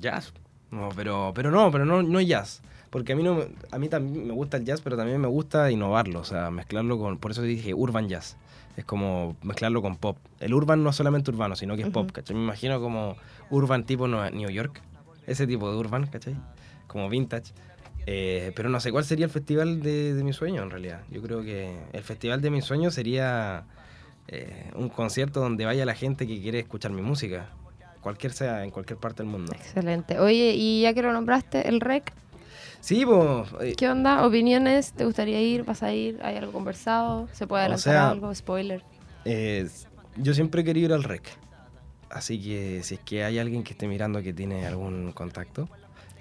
[0.00, 0.32] jazz.
[0.70, 2.60] No, pero, pero no, pero no, no jazz.
[2.90, 5.28] Porque a mí, no, me- a mí también me gusta el jazz, pero también me
[5.28, 7.18] gusta innovarlo, o sea, mezclarlo con...
[7.18, 8.36] Por eso dije urban jazz.
[8.76, 10.16] Es como mezclarlo con pop.
[10.40, 12.36] El urban no es solamente urbano, sino que es pop, ¿cachai?
[12.36, 13.16] Me imagino como
[13.50, 14.80] urban tipo New York.
[15.26, 16.36] Ese tipo de urban, ¿cachai?
[16.86, 17.52] Como vintage.
[18.06, 21.02] Eh, pero no sé cuál sería el festival de, de mi sueño, en realidad.
[21.10, 23.64] Yo creo que el festival de mi sueño sería
[24.28, 27.48] eh, un concierto donde vaya la gente que quiere escuchar mi música.
[28.00, 29.52] Cualquier sea, en cualquier parte del mundo.
[29.52, 30.18] Excelente.
[30.20, 32.12] Oye, y ya que lo nombraste, el REC,
[32.80, 33.74] Sí, pues...
[33.76, 34.24] ¿qué onda?
[34.24, 34.92] ¿Opiniones?
[34.92, 35.64] ¿Te gustaría ir?
[35.64, 36.20] ¿Vas a ir?
[36.22, 37.28] ¿Hay algo conversado?
[37.32, 38.32] ¿Se puede O adelantar sea, algo?
[38.34, 38.82] ¿Spoiler?
[39.24, 39.68] Eh,
[40.16, 41.24] yo siempre he querido ir al REC.
[42.08, 45.68] Así que si es que hay alguien que esté mirando que tiene algún contacto,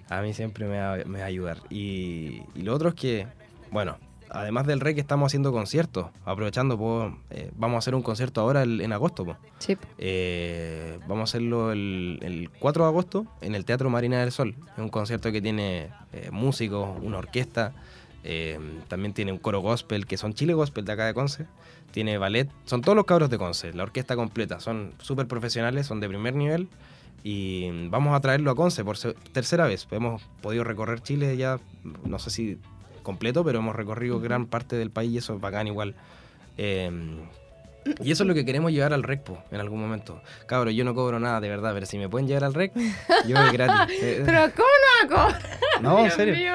[0.10, 1.60] a mí siempre me va, me va a ayudar.
[1.70, 3.28] Y, y lo otro es que,
[3.72, 3.98] bueno,
[4.30, 6.08] además del REC estamos haciendo conciertos.
[6.26, 9.26] Aprovechando, pues, eh, vamos a hacer un concierto ahora el- en agosto.
[9.26, 9.38] pues.
[9.60, 9.78] Sí.
[9.98, 14.56] Eh, vamos a hacerlo el, el 4 de agosto en el Teatro Marina del Sol.
[14.74, 17.74] Es un concierto que tiene eh, músicos, una orquesta,
[18.90, 21.46] también tiene un coro gospel, que son Chile Gospel de acá de Conce.
[21.92, 24.60] Tiene ballet, son todos los cabros de Conce, la orquesta completa.
[24.60, 26.68] Son súper profesionales, son de primer nivel.
[27.24, 28.98] Y vamos a traerlo a Conce por
[29.32, 29.88] tercera vez.
[29.92, 31.60] Hemos podido recorrer Chile ya,
[32.04, 32.58] no sé si
[33.08, 35.96] completo, pero hemos recorrido gran parte del país y eso es bacán igual.
[36.58, 36.92] Eh,
[38.04, 40.22] y eso es lo que queremos llevar al REC po, en algún momento.
[40.46, 42.74] Cabro, yo no cobro nada, de verdad, pero si me pueden llevar al REC,
[43.26, 43.98] yo voy gratis.
[44.26, 45.42] Pero ¿cómo no va a cobrar?
[45.82, 46.36] no, en serio.
[46.36, 46.54] mío.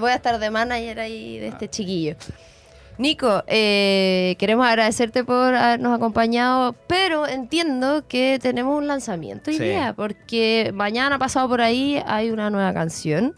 [0.00, 2.14] Voy- a estar de manager ahí de este chiquillo.
[2.96, 9.64] Nico, eh, queremos agradecerte por habernos acompañado, pero entiendo que tenemos un lanzamiento hoy Sí.
[9.64, 13.34] día, porque mañana pasado por ahí hay una nueva canción,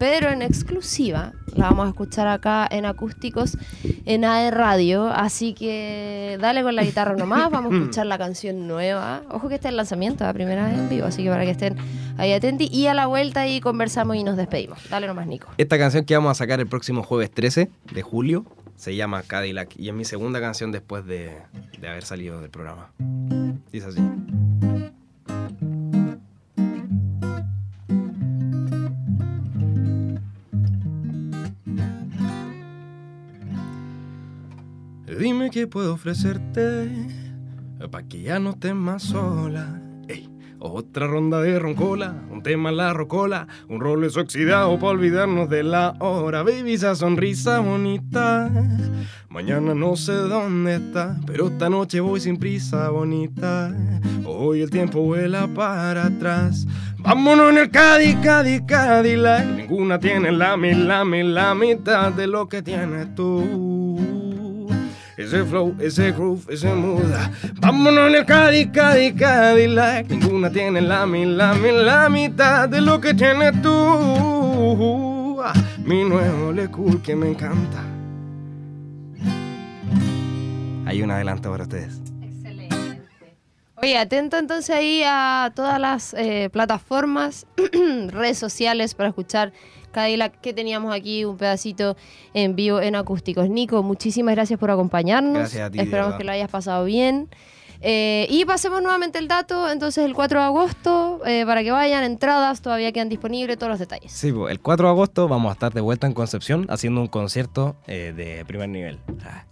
[0.00, 1.34] pero en exclusiva.
[1.54, 3.58] La vamos a escuchar acá en acústicos
[4.06, 8.66] en AE Radio, así que dale con la guitarra nomás, vamos a escuchar la canción
[8.66, 9.22] nueva.
[9.30, 11.50] Ojo que este es el lanzamiento, la primera vez en vivo, así que para que
[11.50, 11.76] estén
[12.16, 12.66] ahí atentos.
[12.70, 14.78] Y a la vuelta ahí conversamos y nos despedimos.
[14.88, 15.48] Dale nomás, Nico.
[15.58, 18.46] Esta canción que vamos a sacar el próximo jueves 13 de julio
[18.76, 21.36] se llama Cadillac y es mi segunda canción después de,
[21.78, 22.90] de haber salido del programa.
[23.70, 24.00] Dice así.
[35.20, 36.88] Dime qué puedo ofrecerte
[37.90, 39.78] para que ya no estés más sola.
[40.08, 45.62] Ey, otra ronda de roncola, un tema la rocola, un Rolex oxidado para olvidarnos de
[45.62, 46.42] la hora.
[46.42, 48.50] Baby, esa sonrisa bonita.
[49.28, 53.76] Mañana no sé dónde está, pero esta noche voy sin prisa bonita.
[54.24, 56.66] Hoy el tiempo vuela para atrás.
[56.96, 59.44] Vámonos en el Cádiz, Cádiz, Cadillac.
[59.44, 63.69] Ninguna tiene la, la, la mitad de lo que tienes tú.
[65.20, 67.30] Ese flow, ese groove, ese muda.
[67.60, 70.08] Vámonos en el Cádiz, Cádiz, Cadillac.
[70.08, 75.38] Ninguna tiene la, la, la mitad de lo que tienes tú.
[75.84, 77.84] Mi nuevo Le Cool que me encanta.
[80.86, 82.00] Hay un adelanto para ustedes.
[82.22, 83.02] Excelente.
[83.76, 87.46] Oye, atento entonces ahí a todas las eh, plataformas,
[88.08, 89.52] redes sociales para escuchar
[89.90, 91.96] Cadillac que teníamos aquí un pedacito
[92.34, 93.48] en vivo en acústicos.
[93.48, 95.38] Nico, muchísimas gracias por acompañarnos.
[95.38, 97.28] Gracias a ti, Esperamos que lo hayas pasado bien.
[97.82, 102.04] Eh, y pasemos nuevamente el dato, entonces el 4 de agosto, eh, para que vayan,
[102.04, 104.12] entradas todavía quedan disponibles, todos los detalles.
[104.12, 107.06] Sí, pues, el 4 de agosto vamos a estar de vuelta en Concepción haciendo un
[107.06, 108.98] concierto eh, de primer nivel.
[109.24, 109.44] Ah,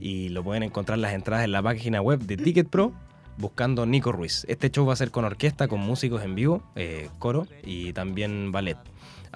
[0.00, 2.92] Y lo pueden encontrar las entradas en la página web de Ticket Pro
[3.36, 4.46] buscando Nico Ruiz.
[4.48, 6.62] Este show va a ser con orquesta, con músicos en vivo,
[7.18, 8.78] coro y también ballet.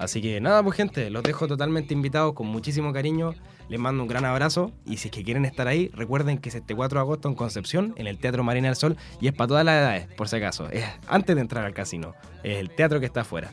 [0.01, 3.35] Así que nada, pues gente, los dejo totalmente invitados con muchísimo cariño.
[3.69, 6.55] Les mando un gran abrazo y si es que quieren estar ahí, recuerden que es
[6.55, 9.47] este 4 de agosto en Concepción, en el Teatro Marina del Sol, y es para
[9.49, 10.67] todas las edades, por si acaso.
[10.71, 12.15] Es antes de entrar al casino.
[12.43, 13.51] Es el teatro que está afuera.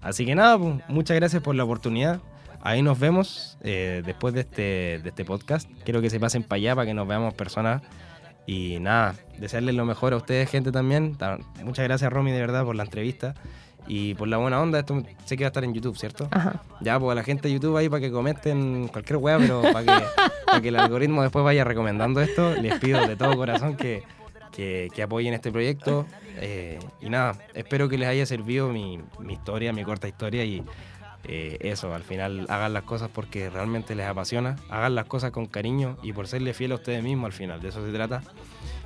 [0.00, 2.20] Así que nada, pues, muchas gracias por la oportunidad.
[2.60, 4.62] Ahí nos vemos eh, después de este,
[5.02, 5.68] de este podcast.
[5.84, 7.82] Quiero que se pasen para allá para que nos veamos personas.
[8.46, 11.16] Y nada, desearles lo mejor a ustedes, gente, también.
[11.16, 13.34] Ta- Muchas gracias, Romy, de verdad, por la entrevista
[13.88, 14.78] y por la buena onda.
[14.78, 16.28] Esto sé que va a estar en YouTube, ¿cierto?
[16.30, 16.62] Ajá.
[16.80, 19.80] Ya, pues a la gente de YouTube ahí para que comenten cualquier weá, pero para
[19.80, 20.04] que,
[20.46, 24.02] para que el algoritmo después vaya recomendando esto, les pido de todo corazón que,
[24.52, 26.06] que, que apoyen este proyecto.
[26.36, 30.62] Eh, y nada, espero que les haya servido mi, mi historia, mi corta historia y
[31.24, 35.46] eh, eso, al final hagan las cosas porque realmente les apasiona, hagan las cosas con
[35.46, 38.22] cariño y por serle fiel a ustedes mismos al final, de eso se trata.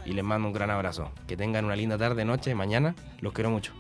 [0.05, 1.13] Y les mando un gran abrazo.
[1.29, 2.97] Que tengan una linda tarde, noche, mañana.
[3.21, 3.73] Los quiero mucho.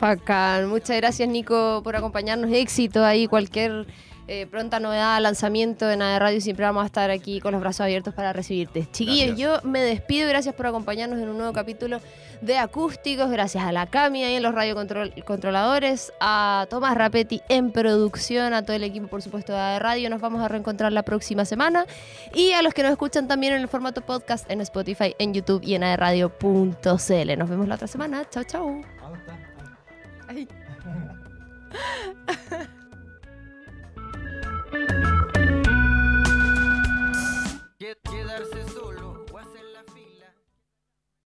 [0.00, 0.68] Bacán.
[0.68, 2.50] Muchas gracias, Nico, por acompañarnos.
[2.50, 3.86] Éxito ahí, cualquier
[4.32, 6.40] eh, pronta novedad, lanzamiento en AE Radio.
[6.40, 8.86] Siempre vamos a estar aquí con los brazos abiertos para recibirte.
[8.92, 10.28] Chiquillos, yo me despido.
[10.28, 12.00] Gracias por acompañarnos en un nuevo capítulo
[12.40, 13.28] de Acústicos.
[13.28, 18.76] Gracias a la Cami ahí en los radiocontroladores, a Tomás Rapetti en producción, a todo
[18.76, 20.08] el equipo, por supuesto, de Radio.
[20.10, 21.84] Nos vamos a reencontrar la próxima semana.
[22.32, 25.62] Y a los que nos escuchan también en el formato podcast en Spotify, en YouTube
[25.64, 27.38] y en aeradio.cl.
[27.38, 28.24] Nos vemos la otra semana.
[28.30, 28.99] Chao, chao.
[30.30, 30.46] はい
[37.80, 38.69] Get, get out of